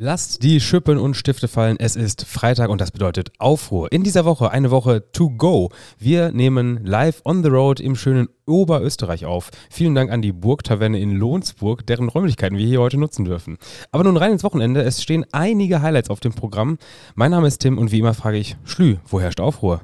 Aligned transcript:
Lasst 0.00 0.44
die 0.44 0.60
Schippen 0.60 0.96
und 0.96 1.16
Stifte 1.16 1.48
fallen. 1.48 1.76
Es 1.80 1.96
ist 1.96 2.24
Freitag 2.24 2.70
und 2.70 2.80
das 2.80 2.92
bedeutet 2.92 3.32
Aufruhr. 3.38 3.90
In 3.90 4.04
dieser 4.04 4.24
Woche 4.24 4.52
eine 4.52 4.70
Woche 4.70 5.10
to 5.10 5.28
go. 5.28 5.70
Wir 5.98 6.30
nehmen 6.30 6.84
live 6.84 7.20
on 7.24 7.42
the 7.42 7.48
road 7.48 7.80
im 7.80 7.96
schönen 7.96 8.28
Oberösterreich 8.46 9.26
auf. 9.26 9.50
Vielen 9.70 9.96
Dank 9.96 10.12
an 10.12 10.22
die 10.22 10.30
Burgtaverne 10.30 11.00
in 11.00 11.16
Lohnsburg, 11.16 11.84
deren 11.84 12.08
Räumlichkeiten 12.08 12.56
wir 12.56 12.64
hier 12.64 12.80
heute 12.80 12.96
nutzen 12.96 13.24
dürfen. 13.24 13.58
Aber 13.90 14.04
nun 14.04 14.16
rein 14.16 14.30
ins 14.30 14.44
Wochenende. 14.44 14.82
Es 14.82 15.02
stehen 15.02 15.26
einige 15.32 15.82
Highlights 15.82 16.10
auf 16.10 16.20
dem 16.20 16.32
Programm. 16.32 16.78
Mein 17.16 17.32
Name 17.32 17.48
ist 17.48 17.58
Tim 17.58 17.76
und 17.76 17.90
wie 17.90 17.98
immer 17.98 18.14
frage 18.14 18.38
ich, 18.38 18.56
Schlü, 18.62 18.98
wo 19.08 19.20
herrscht 19.20 19.40
Aufruhr? 19.40 19.80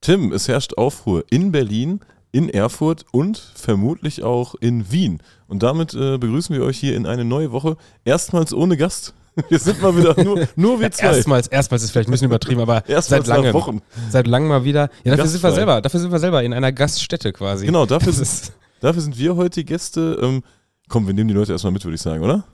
Tim, 0.00 0.32
es 0.32 0.46
herrscht 0.46 0.74
Aufruhr 0.78 1.24
in 1.30 1.50
Berlin, 1.50 1.98
in 2.30 2.48
Erfurt 2.48 3.06
und 3.10 3.38
vermutlich 3.56 4.22
auch 4.22 4.54
in 4.54 4.92
Wien. 4.92 5.20
Und 5.48 5.64
damit 5.64 5.94
äh, 5.94 6.16
begrüßen 6.16 6.54
wir 6.54 6.62
euch 6.62 6.78
hier 6.78 6.94
in 6.94 7.06
eine 7.06 7.24
neue 7.24 7.50
Woche. 7.50 7.76
Erstmals 8.04 8.54
ohne 8.54 8.76
Gast. 8.76 9.14
Wir 9.48 9.58
sind 9.58 9.80
mal 9.82 9.96
wieder 9.96 10.22
nur, 10.22 10.48
nur 10.56 10.80
wir 10.80 10.90
zwei. 10.90 11.06
Erstmals, 11.06 11.46
erstmals 11.48 11.82
ist 11.82 11.90
vielleicht 11.92 12.08
ein 12.08 12.12
bisschen 12.12 12.26
übertrieben, 12.26 12.60
aber 12.60 12.86
Erstmals 12.88 13.26
seit 13.26 13.36
langem. 13.36 13.52
Wochen. 13.54 13.82
Seit 14.10 14.26
langem 14.26 14.48
mal 14.48 14.64
wieder. 14.64 14.90
Ja, 15.04 15.16
dafür 15.16 15.30
sind 15.30 15.42
wir 15.42 15.52
selber, 15.52 15.80
dafür 15.80 16.00
sind 16.00 16.10
wir 16.12 16.18
selber 16.18 16.42
in 16.42 16.52
einer 16.52 16.72
Gaststätte 16.72 17.32
quasi. 17.32 17.66
Genau, 17.66 17.86
dafür 17.86 18.12
sind, 18.12 18.52
dafür 18.80 19.02
sind 19.02 19.18
wir 19.18 19.36
heute 19.36 19.64
Gäste. 19.64 20.18
Ähm, 20.22 20.42
komm, 20.88 21.06
wir 21.06 21.14
nehmen 21.14 21.28
die 21.28 21.34
Leute 21.34 21.52
erstmal 21.52 21.72
mit, 21.72 21.84
würde 21.84 21.94
ich 21.94 22.02
sagen, 22.02 22.22
oder? 22.22 22.44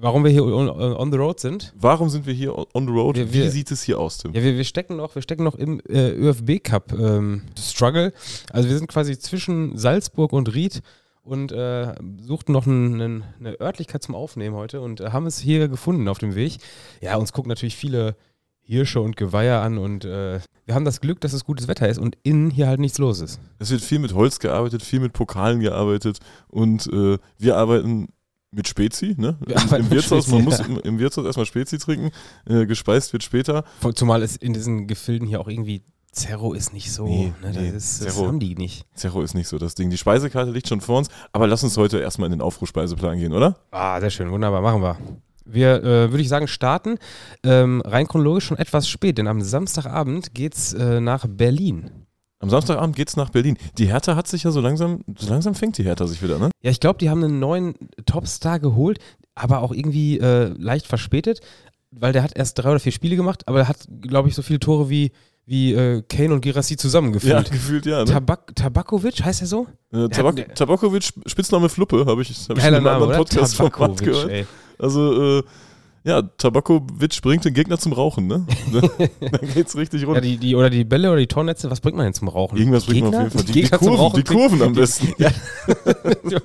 warum 0.00 0.24
wir 0.24 0.30
hier 0.30 0.44
on, 0.44 0.68
on 0.68 1.10
the 1.12 1.18
road 1.18 1.40
sind. 1.40 1.74
Warum 1.76 2.08
sind 2.08 2.26
wir 2.26 2.32
hier 2.34 2.56
on 2.56 2.86
the 2.86 2.92
road? 2.92 3.16
Wir- 3.16 3.32
Wie 3.32 3.42
wir- 3.42 3.50
sieht 3.50 3.70
es 3.70 3.82
hier 3.82 3.98
aus, 3.98 4.18
Tim? 4.18 4.32
Ja, 4.32 4.42
wir, 4.42 4.56
wir 4.56 4.64
stecken 4.64 4.96
noch, 4.96 5.14
wir 5.14 5.22
stecken 5.22 5.44
noch 5.44 5.56
im 5.56 5.80
äh, 5.88 6.10
ÖFB 6.10 6.62
Cup 6.62 6.92
ähm, 6.92 7.42
Struggle. 7.58 8.12
Also 8.52 8.68
wir 8.68 8.78
sind 8.78 8.88
quasi 8.88 9.18
zwischen 9.18 9.76
Salzburg 9.76 10.32
und 10.32 10.54
Ried 10.54 10.82
und 11.28 11.52
äh, 11.52 11.94
suchten 12.20 12.52
noch 12.52 12.66
einen- 12.66 13.00
einen- 13.00 13.24
eine 13.38 13.60
Örtlichkeit 13.60 14.02
zum 14.02 14.14
Aufnehmen 14.14 14.56
heute 14.56 14.80
und 14.80 15.00
äh, 15.00 15.10
haben 15.10 15.26
es 15.26 15.38
hier 15.38 15.68
gefunden 15.68 16.08
auf 16.08 16.18
dem 16.18 16.34
Weg. 16.34 16.58
Ja, 17.00 17.16
uns 17.16 17.32
gucken 17.32 17.48
natürlich 17.48 17.76
viele 17.76 18.16
Hirsche 18.62 19.00
und 19.00 19.16
Geweiher 19.16 19.62
an 19.62 19.78
und 19.78 20.04
äh, 20.04 20.40
wir 20.66 20.74
haben 20.74 20.84
das 20.84 21.00
Glück, 21.00 21.20
dass 21.22 21.32
es 21.32 21.44
gutes 21.44 21.68
Wetter 21.68 21.88
ist 21.88 21.98
und 21.98 22.18
innen 22.22 22.50
hier 22.50 22.66
halt 22.66 22.80
nichts 22.80 22.98
los 22.98 23.20
ist. 23.20 23.40
Es 23.58 23.70
wird 23.70 23.80
viel 23.80 23.98
mit 23.98 24.12
Holz 24.14 24.38
gearbeitet, 24.40 24.82
viel 24.82 25.00
mit 25.00 25.14
Pokalen 25.14 25.60
gearbeitet 25.60 26.18
und 26.48 26.86
äh, 26.92 27.16
wir 27.38 27.56
arbeiten 27.56 28.08
mit 28.50 28.66
Spezi, 28.68 29.14
ne? 29.18 29.36
Wir 29.46 29.56
Im, 29.56 29.74
Im 29.84 29.90
Wirtshaus, 29.90 30.24
Spezi, 30.24 30.34
man 30.36 30.44
muss 30.44 30.58
ja. 30.58 30.66
im, 30.66 30.78
im 30.80 30.98
Wirtshaus 30.98 31.24
erstmal 31.26 31.46
Spezi 31.46 31.78
trinken, 31.78 32.10
äh, 32.46 32.66
gespeist 32.66 33.12
wird 33.12 33.22
später. 33.22 33.64
Zumal 33.94 34.22
es 34.22 34.36
in 34.36 34.52
diesen 34.52 34.86
Gefilden 34.86 35.26
hier 35.28 35.40
auch 35.40 35.48
irgendwie 35.48 35.82
Zerro 36.12 36.52
ist 36.54 36.72
nicht 36.72 36.90
so, 36.92 37.06
Nee, 37.06 37.32
ne, 37.42 37.50
nee, 37.52 37.72
das, 37.72 37.84
ist, 37.84 38.04
das 38.06 38.14
Zerro- 38.16 38.26
haben 38.28 38.40
die 38.40 38.54
nicht. 38.54 38.86
Zerro 38.94 39.22
ist 39.22 39.34
nicht 39.34 39.46
so 39.48 39.58
das 39.58 39.74
Ding. 39.74 39.90
Die 39.90 39.98
Speisekarte 39.98 40.50
liegt 40.50 40.68
schon 40.68 40.80
vor 40.80 40.98
uns, 40.98 41.08
aber 41.32 41.46
lass 41.46 41.62
uns 41.62 41.76
heute 41.76 41.98
erstmal 42.00 42.26
in 42.26 42.32
den 42.32 42.40
Aufrufspeiseplan 42.40 43.18
gehen, 43.18 43.32
oder? 43.32 43.56
Ah, 43.70 44.00
sehr 44.00 44.10
schön, 44.10 44.30
wunderbar, 44.30 44.60
machen 44.62 44.82
wir. 44.82 44.96
Wir, 45.44 45.76
äh, 45.82 46.10
würde 46.10 46.20
ich 46.20 46.28
sagen, 46.28 46.46
starten 46.48 46.98
ähm, 47.42 47.80
rein 47.84 48.06
chronologisch 48.06 48.44
schon 48.44 48.58
etwas 48.58 48.88
spät, 48.88 49.16
denn 49.18 49.26
am 49.28 49.40
Samstagabend 49.40 50.34
geht's 50.34 50.72
äh, 50.74 51.00
nach 51.00 51.26
Berlin. 51.26 51.90
Am 52.40 52.50
Samstagabend 52.50 52.94
geht's 52.96 53.16
nach 53.16 53.30
Berlin. 53.30 53.56
Die 53.78 53.86
Hertha 53.86 54.14
hat 54.14 54.28
sich 54.28 54.42
ja 54.44 54.50
so 54.50 54.60
langsam, 54.60 55.02
so 55.16 55.28
langsam 55.30 55.54
fängt 55.54 55.78
die 55.78 55.84
Hertha 55.84 56.06
sich 56.06 56.22
wieder, 56.22 56.38
ne? 56.38 56.50
Ja, 56.62 56.70
ich 56.70 56.80
glaube, 56.80 56.98
die 56.98 57.10
haben 57.10 57.24
einen 57.24 57.38
neuen 57.38 57.74
Topstar 58.06 58.60
geholt, 58.60 58.98
aber 59.34 59.60
auch 59.60 59.72
irgendwie 59.72 60.18
äh, 60.20 60.48
leicht 60.58 60.86
verspätet, 60.86 61.40
weil 61.90 62.12
der 62.12 62.22
hat 62.22 62.36
erst 62.36 62.58
drei 62.58 62.70
oder 62.70 62.80
vier 62.80 62.92
Spiele 62.92 63.16
gemacht, 63.16 63.48
aber 63.48 63.60
er 63.60 63.68
hat, 63.68 63.88
glaube 64.02 64.28
ich, 64.28 64.34
so 64.34 64.42
viele 64.42 64.60
Tore 64.60 64.90
wie, 64.90 65.12
wie 65.48 65.72
äh, 65.72 66.02
Kane 66.08 66.34
und 66.34 66.42
Girassi 66.42 66.74
Ja, 66.74 66.78
zusammengefühlt. 66.78 67.50
gefühlt 67.50 67.86
ja, 67.86 68.00
ne? 68.00 68.04
Tabak 68.04 68.54
Tabakovic, 68.54 69.24
heißt 69.24 69.40
er 69.40 69.46
so? 69.46 69.66
Äh, 69.92 70.08
Tabak 70.08 70.54
Tabakovic, 70.54 71.10
Spitzname 71.26 71.68
Fluppe, 71.68 72.04
habe 72.06 72.20
ich, 72.22 72.28
hab 72.48 72.58
ich 72.58 72.64
in 72.64 72.74
einem 72.74 72.84
Name, 72.84 73.04
anderen? 73.04 73.16
Podcast-Format 73.16 73.72
Tabakovic, 73.72 74.06
gehört. 74.06 74.30
ey. 74.30 74.46
Also, 74.78 75.38
äh, 75.38 75.42
ja, 76.04 76.22
Tabakovic 76.22 77.20
bringt 77.22 77.44
den 77.44 77.54
Gegner 77.54 77.78
zum 77.78 77.92
Rauchen, 77.92 78.26
ne? 78.26 78.46
da 79.20 79.38
geht's 79.54 79.76
richtig 79.76 80.02
Ja, 80.02 80.08
rund. 80.08 80.24
die, 80.24 80.36
die, 80.36 80.54
oder 80.54 80.70
die 80.70 80.84
Bälle 80.84 81.08
oder 81.10 81.18
die 81.20 81.26
Tornetze, 81.26 81.70
was 81.70 81.80
bringt 81.80 81.96
man 81.96 82.04
denn 82.06 82.14
zum 82.14 82.28
Rauchen? 82.28 82.56
Irgendwas 82.58 82.84
bringt 82.86 83.10
man 83.10 83.14
auf 83.14 83.20
Gegner? 83.20 83.24
jeden 83.24 83.38
Fall. 83.38 83.44
Die, 83.46 83.52
die, 83.52 83.60
Gegner 83.62 83.78
Kurven, 83.78 83.96
Rauchen 83.96 84.16
die 84.16 84.24
Kurven 84.24 84.62
am 84.62 84.72
besten. 84.74 85.12
Ja. 85.18 85.30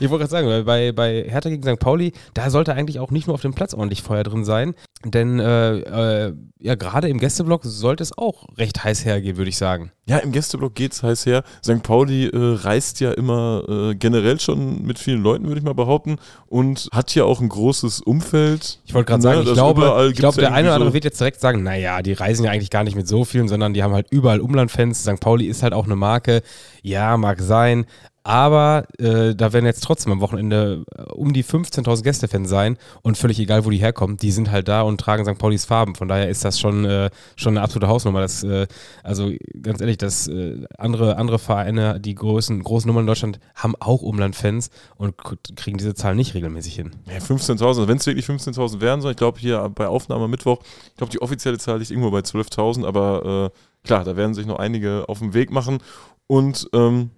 ich 0.00 0.10
wollte 0.10 0.26
gerade 0.26 0.30
sagen, 0.30 0.64
bei, 0.64 0.92
bei 0.92 1.24
Hertha 1.28 1.50
gegen 1.50 1.62
St. 1.62 1.78
Pauli, 1.80 2.12
da 2.34 2.50
sollte 2.50 2.74
eigentlich 2.74 2.98
auch 2.98 3.10
nicht 3.10 3.26
nur 3.26 3.34
auf 3.34 3.42
dem 3.42 3.54
Platz 3.54 3.74
ordentlich 3.74 4.02
Feuer 4.02 4.22
drin 4.22 4.44
sein, 4.44 4.74
denn 5.04 5.38
äh, 5.40 6.26
äh, 6.28 6.34
ja, 6.60 6.74
gerade 6.74 7.08
im 7.08 7.18
Gästeblock 7.18 7.62
sollte 7.64 8.02
es 8.02 8.16
auch 8.16 8.46
recht 8.58 8.84
heiß 8.84 9.04
hergehen, 9.04 9.36
würde 9.36 9.48
ich 9.48 9.56
sagen. 9.56 9.92
Ja, 10.06 10.18
im 10.18 10.32
Gästeblock 10.32 10.74
geht's 10.74 11.02
heiß 11.02 11.24
her. 11.26 11.42
St. 11.64 11.82
Pauli 11.82 12.26
äh, 12.26 12.30
reist 12.34 13.00
ja 13.00 13.12
immer 13.12 13.62
äh, 13.68 13.94
generell 13.94 14.40
schon 14.40 14.82
mit 14.82 14.98
vielen 14.98 15.22
Leuten, 15.22 15.46
würde 15.46 15.58
ich 15.60 15.64
mal 15.64 15.74
behaupten, 15.74 16.16
und 16.48 16.88
hat 16.92 17.14
ja 17.14 17.24
auch 17.24 17.40
ein 17.40 17.48
großes 17.48 18.00
Umfeld. 18.02 18.59
Ich 18.84 18.94
wollte 18.94 19.08
gerade 19.08 19.22
sagen, 19.22 19.42
ich 19.46 19.52
glaube, 19.52 20.08
ich 20.12 20.18
glaube, 20.18 20.40
der 20.40 20.52
eine 20.52 20.68
oder 20.68 20.74
andere 20.74 20.90
so- 20.90 20.94
wird 20.94 21.04
jetzt 21.04 21.20
direkt 21.20 21.40
sagen, 21.40 21.62
naja, 21.62 22.02
die 22.02 22.12
reisen 22.12 22.44
ja 22.44 22.50
eigentlich 22.50 22.70
gar 22.70 22.84
nicht 22.84 22.96
mit 22.96 23.06
so 23.08 23.24
vielen, 23.24 23.48
sondern 23.48 23.74
die 23.74 23.82
haben 23.82 23.94
halt 23.94 24.06
überall 24.10 24.40
Umlandfans. 24.40 25.02
St. 25.02 25.20
Pauli 25.20 25.46
ist 25.46 25.62
halt 25.62 25.72
auch 25.72 25.84
eine 25.86 25.96
Marke. 25.96 26.42
Ja, 26.82 27.16
mag 27.16 27.40
sein. 27.40 27.86
Aber 28.22 28.84
äh, 28.98 29.34
da 29.34 29.54
werden 29.54 29.64
jetzt 29.64 29.82
trotzdem 29.82 30.12
am 30.12 30.20
Wochenende 30.20 30.84
äh, 30.94 31.02
um 31.12 31.32
die 31.32 31.42
15.000 31.42 32.02
Gästefans 32.02 32.50
sein 32.50 32.76
und 33.02 33.16
völlig 33.16 33.38
egal, 33.38 33.64
wo 33.64 33.70
die 33.70 33.78
herkommen, 33.78 34.18
die 34.18 34.30
sind 34.30 34.50
halt 34.50 34.68
da 34.68 34.82
und 34.82 35.00
tragen 35.00 35.24
St. 35.24 35.38
Paulis 35.38 35.64
Farben. 35.64 35.94
Von 35.94 36.08
daher 36.08 36.28
ist 36.28 36.44
das 36.44 36.60
schon, 36.60 36.84
äh, 36.84 37.08
schon 37.36 37.56
eine 37.56 37.62
absolute 37.62 37.88
Hausnummer. 37.88 38.20
Das, 38.20 38.42
äh, 38.42 38.66
also 39.02 39.30
ganz 39.62 39.80
ehrlich, 39.80 39.96
dass 39.96 40.28
äh, 40.28 40.66
andere, 40.76 41.16
andere 41.16 41.38
Vereine, 41.38 41.98
die 41.98 42.14
großen, 42.14 42.62
großen 42.62 42.86
Nummern 42.86 43.04
in 43.04 43.06
Deutschland, 43.06 43.40
haben 43.54 43.74
auch 43.80 44.02
Umlandfans 44.02 44.68
und 44.96 45.14
kriegen 45.56 45.78
diese 45.78 45.94
Zahlen 45.94 46.18
nicht 46.18 46.34
regelmäßig 46.34 46.74
hin. 46.74 46.90
Ja, 47.06 47.18
15.000, 47.18 47.88
wenn 47.88 47.96
es 47.96 48.06
wirklich 48.06 48.26
15.000 48.26 48.80
wären 48.80 49.00
soll, 49.00 49.12
ich 49.12 49.16
glaube 49.16 49.38
hier 49.38 49.66
bei 49.74 49.86
Aufnahme 49.86 50.28
Mittwoch, 50.28 50.58
ich 50.88 50.96
glaube 50.96 51.10
die 51.10 51.22
offizielle 51.22 51.56
Zahl 51.56 51.78
liegt 51.78 51.90
irgendwo 51.90 52.10
bei 52.10 52.20
12.000, 52.20 52.86
aber 52.86 53.52
äh, 53.54 53.86
klar, 53.86 54.04
da 54.04 54.16
werden 54.16 54.34
sich 54.34 54.44
noch 54.44 54.58
einige 54.58 55.08
auf 55.08 55.20
den 55.20 55.32
Weg 55.32 55.50
machen 55.50 55.78
und 56.26 56.68
ähm, 56.74 57.10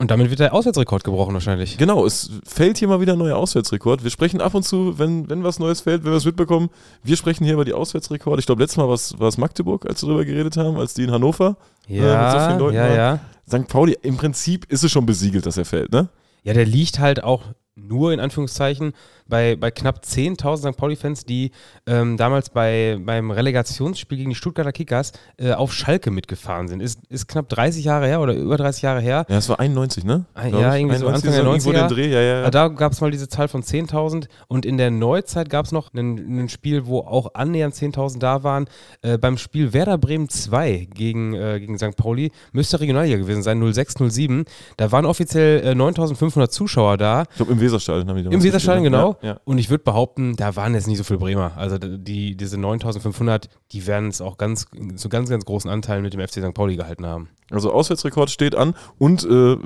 Und 0.00 0.10
damit 0.10 0.30
wird 0.30 0.40
der 0.40 0.54
Auswärtsrekord 0.54 1.04
gebrochen 1.04 1.34
wahrscheinlich. 1.34 1.76
genau, 1.76 2.06
es 2.06 2.30
fällt 2.46 2.78
hier 2.78 2.88
mal 2.88 3.00
wieder 3.02 3.12
ein 3.12 3.18
neuer 3.18 3.36
Auswärtsrekord. 3.36 4.02
Wir 4.02 4.10
sprechen 4.10 4.40
ab 4.40 4.54
und 4.54 4.62
zu, 4.62 4.98
wenn, 4.98 5.28
wenn 5.28 5.44
was 5.44 5.58
Neues 5.58 5.82
fällt, 5.82 6.04
wenn 6.04 6.12
wir 6.12 6.16
es 6.16 6.24
mitbekommen, 6.24 6.70
wir 7.02 7.16
sprechen 7.18 7.44
hier 7.44 7.52
über 7.52 7.66
die 7.66 7.74
Auswärtsrekorde. 7.74 8.40
Ich 8.40 8.46
glaube, 8.46 8.62
letztes 8.62 8.78
Mal 8.78 8.88
war 8.88 8.94
es- 9.28 9.38
Magdeburg, 9.38 9.84
als 9.86 10.02
wir 10.02 10.08
darüber 10.08 10.24
geredet 10.24 10.56
haben, 10.56 10.78
als 10.78 10.94
die 10.94 11.02
in 11.04 11.10
Hannover. 11.10 11.58
mit 11.86 11.98
so 11.98 12.04
Ja, 12.06 12.46
vielen 12.48 12.58
Leuten 12.60 12.76
ja, 12.76 12.88
war. 12.88 12.96
ja. 12.96 13.18
St. 13.46 13.68
Pauli, 13.68 13.98
im 14.00 14.16
Prinzip 14.16 14.64
ist 14.72 14.82
es 14.84 14.90
schon 14.90 15.04
besiegelt, 15.04 15.44
dass 15.44 15.58
er 15.58 15.64
fällt, 15.66 15.92
ne? 15.92 16.08
Ja, 16.44 16.54
der 16.54 16.64
liegt 16.64 16.98
halt 16.98 17.22
auch 17.22 17.42
nur 17.74 18.12
in 18.14 18.20
Anführungszeichen 18.20 18.94
bei, 19.30 19.56
bei 19.56 19.70
knapp 19.70 20.02
10.000 20.04 20.72
St. 20.72 20.76
Pauli-Fans, 20.76 21.24
die 21.24 21.52
ähm, 21.86 22.16
damals 22.16 22.50
bei, 22.50 22.98
beim 23.00 23.30
Relegationsspiel 23.30 24.18
gegen 24.18 24.30
die 24.30 24.36
Stuttgarter 24.36 24.72
Kickers 24.72 25.12
äh, 25.38 25.52
auf 25.52 25.72
Schalke 25.72 26.10
mitgefahren 26.10 26.68
sind. 26.68 26.80
Ist, 26.82 26.98
ist 27.08 27.28
knapp 27.28 27.48
30 27.48 27.84
Jahre 27.84 28.06
her 28.06 28.20
oder 28.20 28.34
über 28.34 28.56
30 28.56 28.82
Jahre 28.82 29.00
her. 29.00 29.24
Ja, 29.28 29.38
es 29.38 29.48
war 29.48 29.58
91, 29.60 30.04
ne? 30.04 30.26
Ah, 30.34 30.48
Glaub 30.48 30.60
ja, 30.60 30.74
irgendwie 30.74 30.96
so 30.98 31.06
91 31.06 31.14
Anfang 31.14 31.32
der 31.32 31.52
irgendwo 31.52 31.70
90er. 31.70 31.88
den 31.88 31.96
Dreh, 31.96 32.12
ja, 32.12 32.20
ja. 32.20 32.42
ja. 32.42 32.50
Da 32.50 32.68
gab 32.68 32.92
es 32.92 33.00
mal 33.00 33.10
diese 33.10 33.28
Zahl 33.28 33.48
von 33.48 33.62
10.000 33.62 34.26
und 34.48 34.66
in 34.66 34.76
der 34.76 34.90
Neuzeit 34.90 35.48
gab 35.48 35.64
es 35.64 35.72
noch 35.72 35.94
ein, 35.94 36.40
ein 36.44 36.48
Spiel, 36.48 36.86
wo 36.86 36.98
auch 36.98 37.34
annähernd 37.34 37.74
10.000 37.74 38.18
da 38.18 38.42
waren. 38.42 38.66
Äh, 39.02 39.18
beim 39.18 39.38
Spiel 39.38 39.72
Werder 39.72 39.98
Bremen 39.98 40.28
2 40.28 40.88
gegen, 40.92 41.34
äh, 41.34 41.60
gegen 41.60 41.78
St. 41.78 41.96
Pauli, 41.96 42.32
müsste 42.52 42.80
Regionalliga 42.80 43.16
gewesen 43.16 43.42
sein, 43.42 43.62
06-07. 43.62 44.46
Da 44.76 44.92
waren 44.92 45.06
offiziell 45.06 45.66
äh, 45.66 45.70
9.500 45.72 46.48
Zuschauer 46.48 46.96
da. 46.96 47.24
Ich 47.30 47.36
glaube, 47.36 47.52
im 47.52 47.60
Weserstadion 47.60 48.08
haben 48.08 48.16
die 48.16 48.34
Im 48.34 48.42
Weserstadion, 48.42 48.84
ne? 48.84 48.90
genau. 48.90 49.16
Ja, 49.22 49.28
ja. 49.28 49.40
Und 49.44 49.58
ich 49.58 49.70
würde 49.70 49.84
behaupten, 49.84 50.36
da 50.36 50.56
waren 50.56 50.74
jetzt 50.74 50.86
nicht 50.86 50.98
so 50.98 51.04
viele 51.04 51.18
Bremer. 51.18 51.52
Also 51.56 51.78
die, 51.78 52.36
diese 52.36 52.58
9500, 52.58 53.48
die 53.72 53.86
werden 53.86 54.08
es 54.08 54.20
auch 54.20 54.38
ganz, 54.38 54.66
zu 54.96 55.08
ganz, 55.08 55.28
ganz 55.30 55.44
großen 55.44 55.70
Anteilen 55.70 56.02
mit 56.02 56.12
dem 56.14 56.20
FC 56.20 56.34
St. 56.42 56.54
Pauli 56.54 56.76
gehalten 56.76 57.06
haben. 57.06 57.28
Also 57.50 57.72
Auswärtsrekord 57.72 58.30
steht 58.30 58.54
an 58.54 58.74
und 58.98 59.24
äh, 59.24 59.56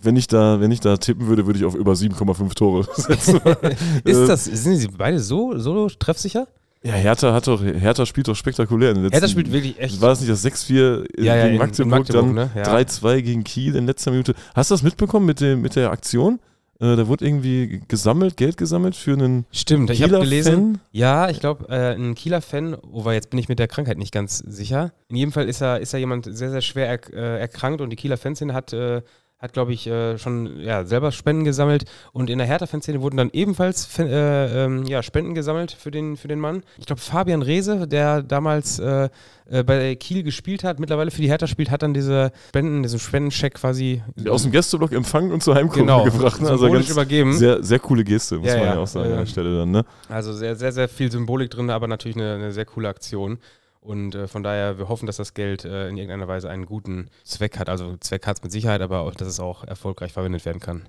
wenn 0.00 0.16
ich 0.16 0.26
da, 0.26 0.60
wenn 0.60 0.70
ich 0.70 0.80
da 0.80 0.96
tippen 0.96 1.26
würde, 1.26 1.46
würde 1.46 1.58
ich 1.58 1.64
auf 1.66 1.74
über 1.74 1.92
7,5 1.92 2.54
Tore 2.54 2.86
setzen. 2.96 3.40
Ist 4.04 4.26
das, 4.28 4.44
sind 4.44 4.76
sie 4.76 4.88
beide 4.88 5.18
so, 5.20 5.58
so 5.58 5.88
treffsicher? 5.88 6.46
Ja, 6.82 6.92
Hertha 6.92 7.32
hat 7.32 7.46
doch, 7.48 7.62
Hertha 7.62 8.06
spielt 8.06 8.28
doch 8.28 8.36
spektakulär 8.36 8.90
in 8.90 8.96
den 8.96 9.04
letzten. 9.04 9.14
Hertha 9.14 9.28
spielt 9.28 9.50
wirklich 9.52 9.78
echt. 9.80 10.00
War 10.00 10.10
das 10.10 10.20
nicht 10.20 10.30
das 10.30 10.44
6-4 10.44 11.20
Ja, 11.20 11.34
ja, 11.36 11.42
gegen 11.44 11.54
in- 11.54 11.58
Magdeburg, 11.58 11.90
Magdeburg, 11.90 12.24
dann 12.26 12.34
ne? 12.34 12.50
Ja. 12.54 12.62
3-2 12.76 13.22
gegen 13.22 13.44
Kiel 13.44 13.74
in 13.74 13.86
letzter 13.86 14.12
Minute. 14.12 14.34
Hast 14.54 14.70
du 14.70 14.74
das 14.74 14.82
mitbekommen 14.82 15.26
mit, 15.26 15.40
dem, 15.40 15.62
mit 15.62 15.74
der 15.74 15.90
Aktion? 15.90 16.38
Äh, 16.78 16.96
da 16.96 17.08
wurde 17.08 17.24
irgendwie 17.24 17.80
gesammelt, 17.88 18.36
Geld 18.36 18.56
gesammelt 18.56 18.96
für 18.96 19.14
einen 19.14 19.46
Stimmt, 19.50 19.90
ich 19.90 20.02
habe 20.02 20.10
Kieler 20.10 20.24
gelesen. 20.24 20.54
Fan? 20.54 20.80
Ja, 20.92 21.30
ich 21.30 21.40
glaube, 21.40 21.68
äh, 21.68 21.94
ein 21.94 22.14
Kieler 22.14 22.42
Fan, 22.42 22.76
wobei 22.82 23.14
jetzt 23.14 23.30
bin 23.30 23.38
ich 23.38 23.48
mit 23.48 23.58
der 23.58 23.68
Krankheit 23.68 23.98
nicht 23.98 24.12
ganz 24.12 24.38
sicher. 24.38 24.92
In 25.08 25.16
jedem 25.16 25.32
Fall 25.32 25.48
ist 25.48 25.62
er, 25.62 25.80
ist 25.80 25.94
er 25.94 26.00
jemand 26.00 26.26
sehr, 26.30 26.50
sehr 26.50 26.60
schwer 26.60 26.88
erk 26.88 27.10
äh, 27.12 27.38
erkrankt 27.38 27.80
und 27.80 27.90
die 27.90 27.96
Kieler 27.96 28.18
Fanszene 28.18 28.52
hat, 28.52 28.72
äh, 28.72 29.02
hat, 29.38 29.52
glaube 29.52 29.72
ich, 29.74 29.86
äh, 29.86 30.16
schon 30.16 30.60
ja, 30.60 30.84
selber 30.84 31.12
Spenden 31.12 31.44
gesammelt. 31.44 31.84
Und 32.12 32.30
in 32.30 32.38
der 32.38 32.46
Hertha-Fanszene 32.46 33.02
wurden 33.02 33.18
dann 33.18 33.30
ebenfalls 33.32 33.98
äh, 33.98 34.64
ähm, 34.64 34.86
ja, 34.86 35.02
Spenden 35.02 35.34
gesammelt 35.34 35.72
für 35.72 35.90
den, 35.90 36.16
für 36.16 36.28
den 36.28 36.40
Mann. 36.40 36.62
Ich 36.78 36.86
glaube, 36.86 37.02
Fabian 37.02 37.42
Rehse, 37.42 37.86
der 37.86 38.22
damals 38.22 38.78
äh, 38.78 39.10
äh, 39.50 39.62
bei 39.62 39.94
Kiel 39.94 40.22
gespielt 40.22 40.64
hat, 40.64 40.80
mittlerweile 40.80 41.10
für 41.10 41.20
die 41.20 41.28
Hertha 41.28 41.46
spielt, 41.46 41.70
hat 41.70 41.82
dann 41.82 41.92
diese 41.92 42.32
Spenden, 42.48 42.82
diesen 42.82 42.98
Spendencheck 42.98 43.54
quasi 43.54 44.02
aus 44.26 44.42
dem 44.42 44.52
Gästeblock 44.52 44.92
empfangen 44.92 45.32
und 45.32 45.42
zur 45.42 45.54
Heimkurve 45.54 45.80
genau, 45.80 46.04
gebracht. 46.04 46.40
Ne? 46.40 46.48
Also 46.48 46.70
ganz 46.70 46.88
übergeben. 46.88 47.34
Sehr, 47.34 47.62
sehr 47.62 47.78
coole 47.78 48.04
Geste, 48.04 48.38
muss 48.38 48.48
Ja, 48.48 48.54
man 48.56 48.64
ja, 48.64 48.74
ja 48.74 48.80
auch 48.80 48.86
sagen 48.86 49.12
an 49.12 49.18
der 49.18 49.26
Stelle 49.26 49.58
dann. 49.58 49.70
Ne? 49.70 49.84
Also 50.08 50.32
sehr, 50.32 50.56
sehr, 50.56 50.72
sehr 50.72 50.88
viel 50.88 51.12
Symbolik 51.12 51.50
drin, 51.50 51.68
aber 51.68 51.88
natürlich 51.88 52.16
eine, 52.16 52.34
eine 52.36 52.52
sehr 52.52 52.64
coole 52.64 52.88
Aktion. 52.88 53.38
Und 53.86 54.16
äh, 54.16 54.26
von 54.26 54.42
daher, 54.42 54.78
wir 54.78 54.88
hoffen, 54.88 55.06
dass 55.06 55.16
das 55.16 55.32
Geld 55.32 55.64
äh, 55.64 55.88
in 55.88 55.96
irgendeiner 55.96 56.26
Weise 56.26 56.50
einen 56.50 56.66
guten 56.66 57.08
Zweck 57.22 57.56
hat. 57.58 57.68
Also 57.68 57.96
Zweck 57.98 58.26
hat 58.26 58.38
es 58.38 58.42
mit 58.42 58.50
Sicherheit, 58.50 58.80
aber 58.80 59.00
auch, 59.00 59.14
dass 59.14 59.28
es 59.28 59.38
auch 59.38 59.62
erfolgreich 59.62 60.12
verwendet 60.12 60.44
werden 60.44 60.60
kann. 60.60 60.88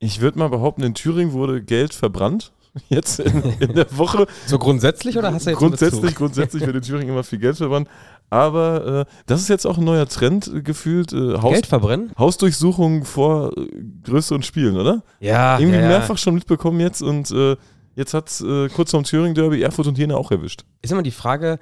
Ich 0.00 0.20
würde 0.20 0.40
mal 0.40 0.48
behaupten, 0.48 0.82
in 0.82 0.94
Thüringen 0.94 1.32
wurde 1.32 1.62
Geld 1.62 1.94
verbrannt. 1.94 2.52
Jetzt 2.88 3.20
in, 3.20 3.42
in 3.60 3.74
der 3.74 3.96
Woche. 3.96 4.26
So 4.46 4.58
grundsätzlich 4.58 5.18
oder 5.18 5.32
hast 5.32 5.46
du 5.46 5.50
jetzt 5.50 5.58
grundsätzlich, 5.58 6.14
grundsätzlich 6.14 6.64
wird 6.64 6.74
in 6.74 6.82
Thüringen 6.82 7.10
immer 7.10 7.22
viel 7.22 7.38
Geld 7.38 7.58
verbrannt. 7.58 7.86
Aber 8.30 9.06
äh, 9.06 9.12
das 9.26 9.42
ist 9.42 9.48
jetzt 9.48 9.66
auch 9.66 9.76
ein 9.76 9.84
neuer 9.84 10.08
Trend 10.08 10.46
äh, 10.46 10.62
gefühlt. 10.62 11.12
Äh, 11.12 11.36
Haus, 11.36 11.52
Geld 11.52 11.66
verbrennen? 11.66 12.12
Hausdurchsuchungen 12.18 13.04
vor 13.04 13.52
äh, 13.58 13.66
größeren 14.04 14.42
Spielen, 14.42 14.78
oder? 14.78 15.02
Ja, 15.20 15.58
Irgendwie 15.58 15.76
ja, 15.76 15.82
ja. 15.82 15.88
mehrfach 15.88 16.16
schon 16.16 16.32
mitbekommen 16.32 16.80
jetzt 16.80 17.02
und 17.02 17.30
äh, 17.30 17.56
jetzt 17.94 18.14
hat 18.14 18.40
äh, 18.40 18.70
kurz 18.70 18.90
vorm 18.90 19.04
Thüringen-Derby 19.04 19.60
Erfurt 19.60 19.86
und 19.86 19.98
Jena 19.98 20.16
auch 20.16 20.30
erwischt. 20.30 20.64
Ist 20.80 20.92
immer 20.92 21.02
die 21.02 21.10
Frage, 21.10 21.58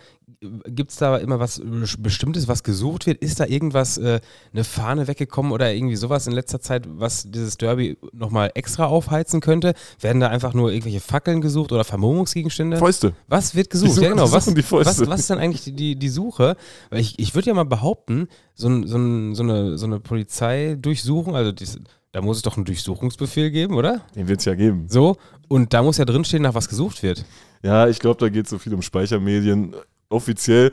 gibt 0.67 0.91
es 0.91 0.97
da 0.97 1.19
immer 1.19 1.39
was 1.39 1.61
Bestimmtes, 1.99 2.49
was 2.49 2.63
gesucht 2.63 3.07
wird? 3.07 3.19
Ist 3.19 3.41
da 3.41 3.47
irgendwas, 3.47 3.99
äh, 3.99 4.21
eine 4.53 4.65
Fahne 4.65 5.07
weggekommen 5.07 5.53
oder 5.53 5.73
irgendwie 5.73 5.97
sowas 5.97 6.27
in 6.27 6.33
letzter 6.33 6.61
Zeit, 6.61 6.85
was 6.89 7.31
dieses 7.31 7.59
Derby 7.59 7.99
nochmal 8.13 8.51
extra 8.55 8.87
aufheizen 8.87 9.41
könnte? 9.41 9.75
Werden 10.01 10.21
da 10.21 10.29
einfach 10.29 10.55
nur 10.55 10.71
irgendwelche 10.73 11.01
Fackeln 11.01 11.41
gesucht 11.43 11.73
oder 11.73 11.85
Vermummungsgegenstände? 11.85 12.79
Fäuste. 12.79 13.13
Was 13.29 13.55
wird 13.55 13.69
gesucht? 13.71 13.93
suchen- 13.93 14.03
ja, 14.03 14.09
genau. 14.11 14.27
die 14.27 14.33
Was, 14.33 14.47
die 14.47 14.71
was, 14.71 15.07
was 15.09 15.21
ist 15.21 15.31
denn 15.31 15.39
eigentlich 15.39 15.65
die, 15.65 15.73
die, 15.73 15.97
die 15.97 16.09
Suche? 16.09 16.57
Weil 16.89 17.01
ich, 17.01 17.19
ich 17.19 17.35
würde 17.35 17.49
ja 17.49 17.55
mal 17.55 17.65
behaupten, 17.65 18.29
so, 18.55 18.69
ein, 18.69 18.87
so, 18.87 18.97
ein, 18.97 19.35
so, 19.35 19.43
eine, 19.43 19.77
so 19.77 19.85
eine 19.87 20.01
Polizeidurchsuchung, 20.01 21.37
also 21.37 21.53
dies, 21.53 21.79
da 22.13 22.23
muss 22.23 22.39
es 22.39 22.43
doch 22.43 22.57
einen 22.57 22.65
Durchsuchungsbefehl 22.65 23.51
geben, 23.51 23.75
oder? 23.75 24.01
Den 24.17 24.27
wird 24.27 24.41
es 24.41 24.47
ja 24.47 24.55
geben. 24.55 24.87
So. 24.89 25.17
Und 25.49 25.73
da 25.75 25.83
muss 25.83 25.99
ja 25.99 26.05
drinstehen, 26.05 26.43
nach 26.43 26.55
was 26.55 26.69
gesucht 26.69 27.03
wird. 27.03 27.25
Ja, 27.63 27.89
ich 27.89 27.99
glaube, 27.99 28.19
da 28.19 28.29
geht 28.31 28.47
es 28.47 28.51
so 28.51 28.59
viel 28.59 28.73
um 28.75 28.83
Speichermedien. 28.83 29.75
Offiziell, 30.13 30.73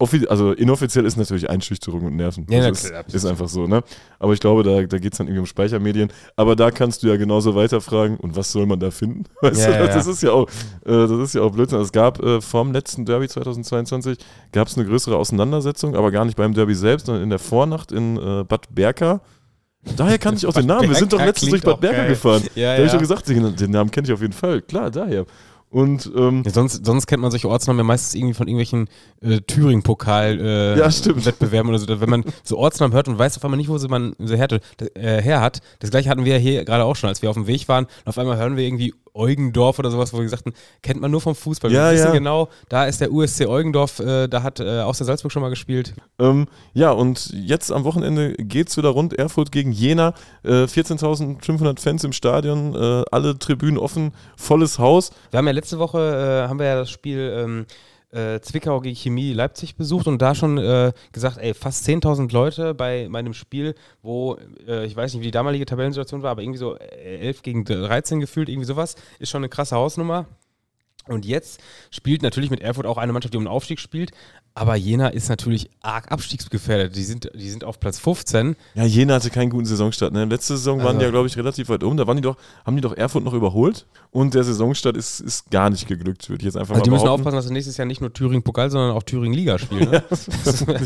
offi 0.00 0.26
also 0.26 0.50
inoffiziell 0.50 1.06
ist 1.06 1.16
natürlich 1.16 1.48
Einschüchterung 1.48 2.02
und 2.02 2.16
Nerven. 2.16 2.46
Ja, 2.50 2.58
das 2.58 2.66
na 2.66 2.70
ist, 2.70 2.88
klar. 2.90 3.04
ist 3.14 3.24
einfach 3.26 3.48
so, 3.48 3.68
ne? 3.68 3.84
Aber 4.18 4.32
ich 4.32 4.40
glaube, 4.40 4.64
da, 4.64 4.82
da 4.82 4.98
geht 4.98 5.12
es 5.12 5.18
dann 5.18 5.28
irgendwie 5.28 5.38
um 5.38 5.46
Speichermedien. 5.46 6.12
Aber 6.34 6.56
da 6.56 6.72
kannst 6.72 7.04
du 7.04 7.06
ja 7.06 7.16
genauso 7.16 7.54
weiterfragen, 7.54 8.16
und 8.16 8.34
was 8.34 8.50
soll 8.50 8.66
man 8.66 8.80
da 8.80 8.90
finden? 8.90 9.22
Weißt 9.40 9.60
Ja, 9.60 9.66
du, 9.68 9.72
ja, 9.72 9.86
das 9.86 10.08
ist 10.08 10.20
ja 10.24 10.32
auch, 10.32 10.48
äh, 10.84 10.90
das 11.06 11.12
ist 11.12 11.34
ja 11.36 11.42
auch 11.42 11.52
Blödsinn. 11.52 11.78
Es 11.78 11.92
gab 11.92 12.20
äh, 12.20 12.40
vorm 12.40 12.72
letzten 12.72 13.04
Derby 13.04 13.28
2022 13.28 14.18
gab 14.50 14.66
es 14.66 14.76
eine 14.76 14.84
größere 14.84 15.16
Auseinandersetzung, 15.16 15.94
aber 15.94 16.10
gar 16.10 16.24
nicht 16.24 16.36
beim 16.36 16.52
Derby 16.52 16.74
selbst, 16.74 17.06
sondern 17.06 17.22
in 17.22 17.30
der 17.30 17.38
Vornacht 17.38 17.92
in 17.92 18.16
äh, 18.16 18.42
Bad 18.42 18.74
Berka. 18.74 19.20
Daher 19.96 20.18
kannte 20.18 20.38
ich 20.38 20.46
auch 20.46 20.52
den 20.60 20.66
Namen. 20.66 20.88
Wir 20.88 20.96
sind 20.96 21.12
doch 21.12 21.18
letztens 21.24 21.50
durch 21.50 21.62
Bad 21.62 21.80
Berka 21.80 21.98
geil. 21.98 22.08
gefahren. 22.08 22.42
Ja, 22.56 22.72
da 22.72 22.78
habe 22.78 22.86
ich 22.86 22.92
doch 22.92 22.98
gesagt, 22.98 23.28
den, 23.28 23.54
den 23.54 23.70
Namen 23.70 23.92
kenne 23.92 24.08
ich 24.08 24.12
auf 24.12 24.20
jeden 24.22 24.32
Fall. 24.32 24.60
Klar, 24.60 24.90
daher. 24.90 25.24
Und 25.72 26.12
ähm, 26.14 26.42
Ja, 26.44 26.52
sonst, 26.52 26.84
sonst 26.84 27.06
kennt 27.06 27.22
man 27.22 27.30
solche 27.30 27.48
Ortsnamen 27.48 27.78
ja 27.78 27.84
meistens 27.84 28.14
irgendwie 28.14 28.34
von 28.34 28.46
irgendwelchen 28.46 28.88
äh, 29.22 29.40
Thüringen-Pokal-Wettbewerben 29.40 30.78
Ja, 30.78 30.90
stimmt. 30.90 31.26
oder 31.68 31.78
so. 31.78 32.00
Wenn 32.00 32.10
man 32.10 32.24
so 32.44 32.58
Ortsnamen 32.58 32.92
hört 32.94 33.08
und 33.08 33.18
weiß 33.18 33.38
auf 33.38 33.44
einmal 33.44 33.56
nicht, 33.56 33.70
wo 33.70 33.78
sie 33.78 33.88
man 33.88 34.14
sie 34.18 34.36
her, 34.36 34.48
äh, 34.94 35.22
her 35.22 35.40
hat. 35.40 35.60
Das 35.80 35.90
gleiche 35.90 36.10
hatten 36.10 36.26
wir 36.26 36.34
ja 36.34 36.38
hier 36.38 36.64
gerade 36.66 36.84
auch 36.84 36.94
schon, 36.94 37.08
als 37.08 37.22
wir 37.22 37.30
auf 37.30 37.36
dem 37.36 37.46
Weg 37.46 37.68
waren. 37.68 37.86
Und 37.86 38.06
auf 38.06 38.18
einmal 38.18 38.36
hören 38.36 38.56
wir 38.58 38.64
irgendwie 38.64 38.92
Eugendorf 39.14 39.78
oder 39.78 39.90
sowas, 39.90 40.12
wo 40.12 40.18
wir 40.18 40.24
gesagt 40.24 40.46
haben, 40.46 40.54
kennt 40.82 41.00
man 41.00 41.10
nur 41.10 41.20
vom 41.20 41.34
Fußball. 41.34 41.70
Ja, 41.70 41.86
wir 41.86 41.94
wissen 41.94 42.06
ja. 42.06 42.12
genau, 42.12 42.48
da 42.68 42.86
ist 42.86 43.00
der 43.00 43.12
USC 43.12 43.46
Eugendorf, 43.46 44.00
äh, 44.00 44.28
da 44.28 44.42
hat 44.42 44.60
äh, 44.60 44.80
aus 44.80 44.98
der 44.98 45.06
Salzburg 45.06 45.32
schon 45.32 45.42
mal 45.42 45.50
gespielt. 45.50 45.94
Ähm, 46.18 46.46
ja, 46.72 46.90
und 46.90 47.30
jetzt 47.34 47.70
am 47.70 47.84
Wochenende 47.84 48.32
geht 48.34 48.68
es 48.68 48.76
wieder 48.76 48.90
rund. 48.90 49.12
Erfurt 49.18 49.52
gegen 49.52 49.72
Jena. 49.72 50.14
Äh, 50.44 50.64
14.500 50.64 51.80
Fans 51.80 52.04
im 52.04 52.12
Stadion, 52.12 52.74
äh, 52.74 53.04
alle 53.10 53.38
Tribünen 53.38 53.78
offen, 53.78 54.12
volles 54.36 54.78
Haus. 54.78 55.10
Wir 55.30 55.38
haben 55.38 55.46
ja 55.46 55.52
letzte 55.52 55.78
Woche, 55.78 56.44
äh, 56.44 56.48
haben 56.48 56.58
wir 56.58 56.66
ja 56.66 56.76
das 56.76 56.90
Spiel 56.90 57.32
ähm, 57.36 57.66
äh, 58.12 58.40
Zwickau 58.40 58.80
gegen 58.80 58.96
Chemie 58.96 59.32
Leipzig 59.32 59.76
besucht 59.76 60.06
und 60.06 60.20
da 60.20 60.34
schon 60.34 60.58
äh, 60.58 60.92
gesagt, 61.12 61.38
ey, 61.38 61.54
fast 61.54 61.86
10.000 61.88 62.32
Leute 62.32 62.74
bei 62.74 63.08
meinem 63.08 63.34
Spiel, 63.34 63.74
wo, 64.02 64.36
äh, 64.66 64.84
ich 64.86 64.94
weiß 64.94 65.14
nicht, 65.14 65.20
wie 65.20 65.26
die 65.26 65.32
damalige 65.32 65.66
Tabellensituation 65.66 66.22
war, 66.22 66.32
aber 66.32 66.42
irgendwie 66.42 66.58
so 66.58 66.76
äh, 66.76 67.18
11 67.20 67.42
gegen 67.42 67.64
13 67.64 68.20
gefühlt, 68.20 68.48
irgendwie 68.48 68.66
sowas, 68.66 68.96
ist 69.18 69.30
schon 69.30 69.40
eine 69.40 69.48
krasse 69.48 69.76
Hausnummer. 69.76 70.26
Und 71.08 71.24
jetzt 71.26 71.60
spielt 71.90 72.22
natürlich 72.22 72.50
mit 72.50 72.60
Erfurt 72.60 72.86
auch 72.86 72.96
eine 72.96 73.12
Mannschaft, 73.12 73.34
die 73.34 73.38
um 73.38 73.44
den 73.44 73.48
Aufstieg 73.50 73.80
spielt, 73.80 74.12
aber 74.54 74.76
Jena 74.76 75.08
ist 75.08 75.28
natürlich 75.30 75.70
arg 75.80 76.12
abstiegsgefährdet. 76.12 76.94
Die 76.94 77.02
sind, 77.02 77.30
die 77.34 77.48
sind 77.50 77.64
auf 77.64 77.80
Platz 77.80 77.98
15. 77.98 78.54
Ja, 78.74 78.84
Jena 78.84 79.14
hatte 79.14 79.30
keinen 79.30 79.48
guten 79.50 79.64
Saisonstart. 79.64 80.12
Ne? 80.12 80.26
Letzte 80.26 80.56
Saison 80.56 80.78
waren 80.78 80.88
Also- 80.88 80.98
die 81.00 81.04
ja, 81.06 81.10
glaube 81.10 81.26
ich, 81.26 81.36
relativ 81.36 81.68
weit 81.70 81.82
oben. 81.82 81.96
Da 81.96 82.06
waren 82.06 82.16
die 82.16 82.22
doch, 82.22 82.36
haben 82.66 82.76
die 82.76 82.82
doch 82.82 82.96
Erfurt 82.96 83.24
noch 83.24 83.32
überholt. 83.34 83.86
Und 84.10 84.34
der 84.34 84.44
Saisonstart 84.44 84.96
ist, 84.96 85.20
ist 85.20 85.50
gar 85.50 85.70
nicht 85.70 85.88
geglückt, 85.88 86.28
würde 86.28 86.42
ich 86.42 86.46
jetzt 86.46 86.56
einfach 86.56 86.74
Also 86.74 86.84
die 86.84 86.90
mal 86.90 86.96
müssen 86.96 87.04
behaupten. 87.04 87.22
aufpassen, 87.22 87.36
dass 87.36 87.46
sie 87.46 87.52
nächstes 87.52 87.76
Jahr 87.78 87.86
nicht 87.86 88.00
nur 88.02 88.12
Thüringen-Pokal, 88.12 88.70
sondern 88.70 88.92
auch 88.96 89.02
Thüringen-Liga 89.02 89.58
spielen. 89.58 89.90
Ne? 89.90 90.04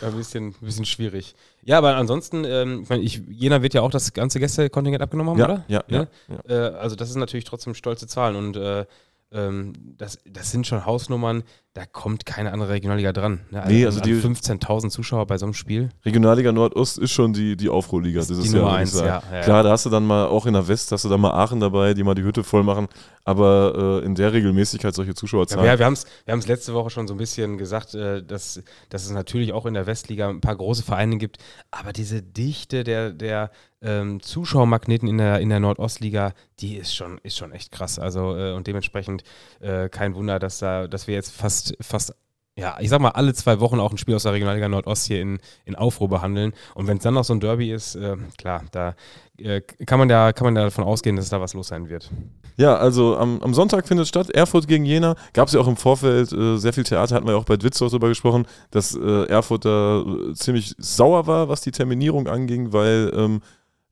Ja, 0.00 0.08
ein 0.08 0.16
bisschen, 0.16 0.46
ein 0.48 0.54
bisschen 0.60 0.84
schwierig. 0.84 1.34
Ja, 1.62 1.78
aber 1.78 1.96
ansonsten, 1.96 2.44
ähm, 2.44 2.82
ich 2.82 2.88
meine, 2.88 3.02
ich, 3.02 3.22
Jena 3.28 3.62
wird 3.62 3.74
ja 3.74 3.82
auch 3.82 3.90
das 3.90 4.12
ganze 4.12 4.40
Gästekontingent 4.40 5.02
abgenommen 5.02 5.30
haben, 5.32 5.38
Ja, 5.38 5.44
oder? 5.46 5.64
ja, 5.68 6.06
ja, 6.48 6.48
Äh, 6.48 6.74
also 6.76 6.96
das 6.96 7.10
ist 7.10 7.16
natürlich 7.16 7.44
trotzdem 7.44 7.74
stolze 7.74 8.06
Zahlen 8.06 8.36
und 8.36 8.56
äh, 8.56 8.86
ähm, 9.32 9.72
das, 9.98 10.18
das 10.28 10.50
sind 10.50 10.66
schon 10.66 10.84
Hausnummern, 10.86 11.42
da 11.72 11.86
kommt 11.86 12.26
keine 12.26 12.52
andere 12.52 12.70
Regionalliga 12.70 13.12
dran. 13.12 13.40
Ne? 13.50 13.62
Nee, 13.68 13.86
also 13.86 14.00
die- 14.00 14.14
15.000 14.14 14.90
Zuschauer 14.90 15.26
bei 15.26 15.38
so 15.38 15.46
einem 15.46 15.54
Spiel. 15.54 15.90
Regionalliga 16.04 16.50
Nordost 16.50 16.98
ist 16.98 17.12
schon 17.12 17.32
die, 17.32 17.56
die 17.56 17.68
Aufruhrliga. 17.68 18.20
Ist 18.20 18.30
dieses 18.30 18.44
die 18.44 18.50
Jahr, 18.56 18.62
Nummer 18.64 18.74
ich 18.74 18.80
eins, 18.80 18.94
ja, 19.00 19.22
ja, 19.32 19.40
Klar, 19.42 19.62
da 19.62 19.70
hast 19.70 19.86
du 19.86 19.90
dann 19.90 20.04
mal, 20.04 20.26
auch 20.26 20.46
in 20.46 20.54
der 20.54 20.66
West, 20.66 20.90
hast 20.90 21.04
du 21.04 21.08
dann 21.08 21.20
mal 21.20 21.30
Aachen 21.30 21.60
dabei, 21.60 21.94
die 21.94 22.02
mal 22.02 22.14
die 22.16 22.22
Hütte 22.24 22.42
voll 22.42 22.64
machen. 22.64 22.88
Aber 23.24 24.00
äh, 24.02 24.04
in 24.06 24.14
der 24.16 24.32
Regelmäßigkeit 24.32 24.94
solche 24.94 25.10
Ja, 25.10 25.14
Zuschauerzahlen. 25.14 25.64
wir 25.64 25.78
wir 25.78 25.86
haben 25.86 25.92
es 25.92 26.06
wir 26.24 26.32
haben's 26.32 26.48
letzte 26.48 26.74
Woche 26.74 26.90
schon 26.90 27.06
so 27.06 27.14
ein 27.14 27.18
bisschen 27.18 27.58
gesagt, 27.58 27.94
äh, 27.94 28.22
dass, 28.24 28.60
dass 28.88 29.04
es 29.04 29.10
natürlich 29.10 29.52
auch 29.52 29.66
in 29.66 29.74
der 29.74 29.86
Westliga 29.86 30.28
ein 30.28 30.40
paar 30.40 30.56
große 30.56 30.82
Vereine 30.82 31.18
gibt, 31.18 31.36
aber 31.70 31.92
diese 31.92 32.22
Dichte 32.22 32.82
der, 32.82 33.12
der 33.12 33.50
ähm, 33.82 34.20
Zuschauermagneten 34.20 35.06
in 35.08 35.18
der, 35.18 35.40
in 35.40 35.48
der 35.50 35.60
Nordostliga, 35.60 36.32
die 36.60 36.76
ist 36.76 36.94
schon, 36.94 37.18
ist 37.22 37.36
schon 37.36 37.52
echt 37.52 37.72
krass. 37.72 37.98
Also 37.98 38.36
äh, 38.36 38.52
und 38.52 38.66
dementsprechend 38.66 39.22
äh, 39.60 39.88
kein 39.88 40.14
Wunder, 40.14 40.38
dass 40.38 40.58
da, 40.58 40.86
dass 40.88 41.06
wir 41.06 41.14
jetzt 41.14 41.30
fast, 41.32 41.59
fast 41.80 42.14
ja, 42.60 42.76
ich 42.78 42.90
sag 42.90 43.00
mal, 43.00 43.10
alle 43.10 43.32
zwei 43.32 43.58
Wochen 43.60 43.80
auch 43.80 43.90
ein 43.90 43.96
Spiel 43.96 44.14
aus 44.14 44.24
der 44.24 44.32
Regionalliga 44.32 44.68
Nordost 44.68 45.06
hier 45.06 45.22
in, 45.22 45.38
in 45.64 45.76
Aufruhr 45.76 46.08
behandeln. 46.08 46.52
Und 46.74 46.88
wenn 46.88 46.98
es 46.98 47.02
dann 47.02 47.14
noch 47.14 47.24
so 47.24 47.32
ein 47.32 47.40
Derby 47.40 47.72
ist, 47.72 47.94
äh, 47.94 48.16
klar, 48.36 48.64
da 48.72 48.94
äh, 49.38 49.62
kann, 49.62 49.98
man 49.98 50.08
da, 50.08 50.32
kann 50.32 50.44
man 50.44 50.54
da 50.54 50.64
davon 50.64 50.84
ausgehen, 50.84 51.16
dass 51.16 51.30
da 51.30 51.40
was 51.40 51.54
los 51.54 51.68
sein 51.68 51.88
wird. 51.88 52.10
Ja, 52.56 52.76
also 52.76 53.16
am, 53.16 53.40
am 53.40 53.54
Sonntag 53.54 53.88
findet 53.88 54.08
statt, 54.08 54.28
Erfurt 54.30 54.68
gegen 54.68 54.84
Jena. 54.84 55.14
Gab 55.32 55.48
es 55.48 55.54
ja 55.54 55.60
auch 55.60 55.68
im 55.68 55.76
Vorfeld 55.76 56.32
äh, 56.32 56.58
sehr 56.58 56.74
viel 56.74 56.84
Theater, 56.84 57.14
hatten 57.14 57.26
wir 57.26 57.32
ja 57.32 57.38
auch 57.38 57.44
bei 57.44 57.56
Dwitzow 57.56 57.88
darüber 57.88 58.08
gesprochen, 58.08 58.46
dass 58.70 58.94
äh, 58.94 59.24
Erfurt 59.24 59.64
da 59.64 60.02
äh, 60.02 60.34
ziemlich 60.34 60.74
sauer 60.76 61.26
war, 61.26 61.48
was 61.48 61.62
die 61.62 61.70
Terminierung 61.70 62.28
anging, 62.28 62.74
weil 62.74 63.10
ähm, 63.16 63.40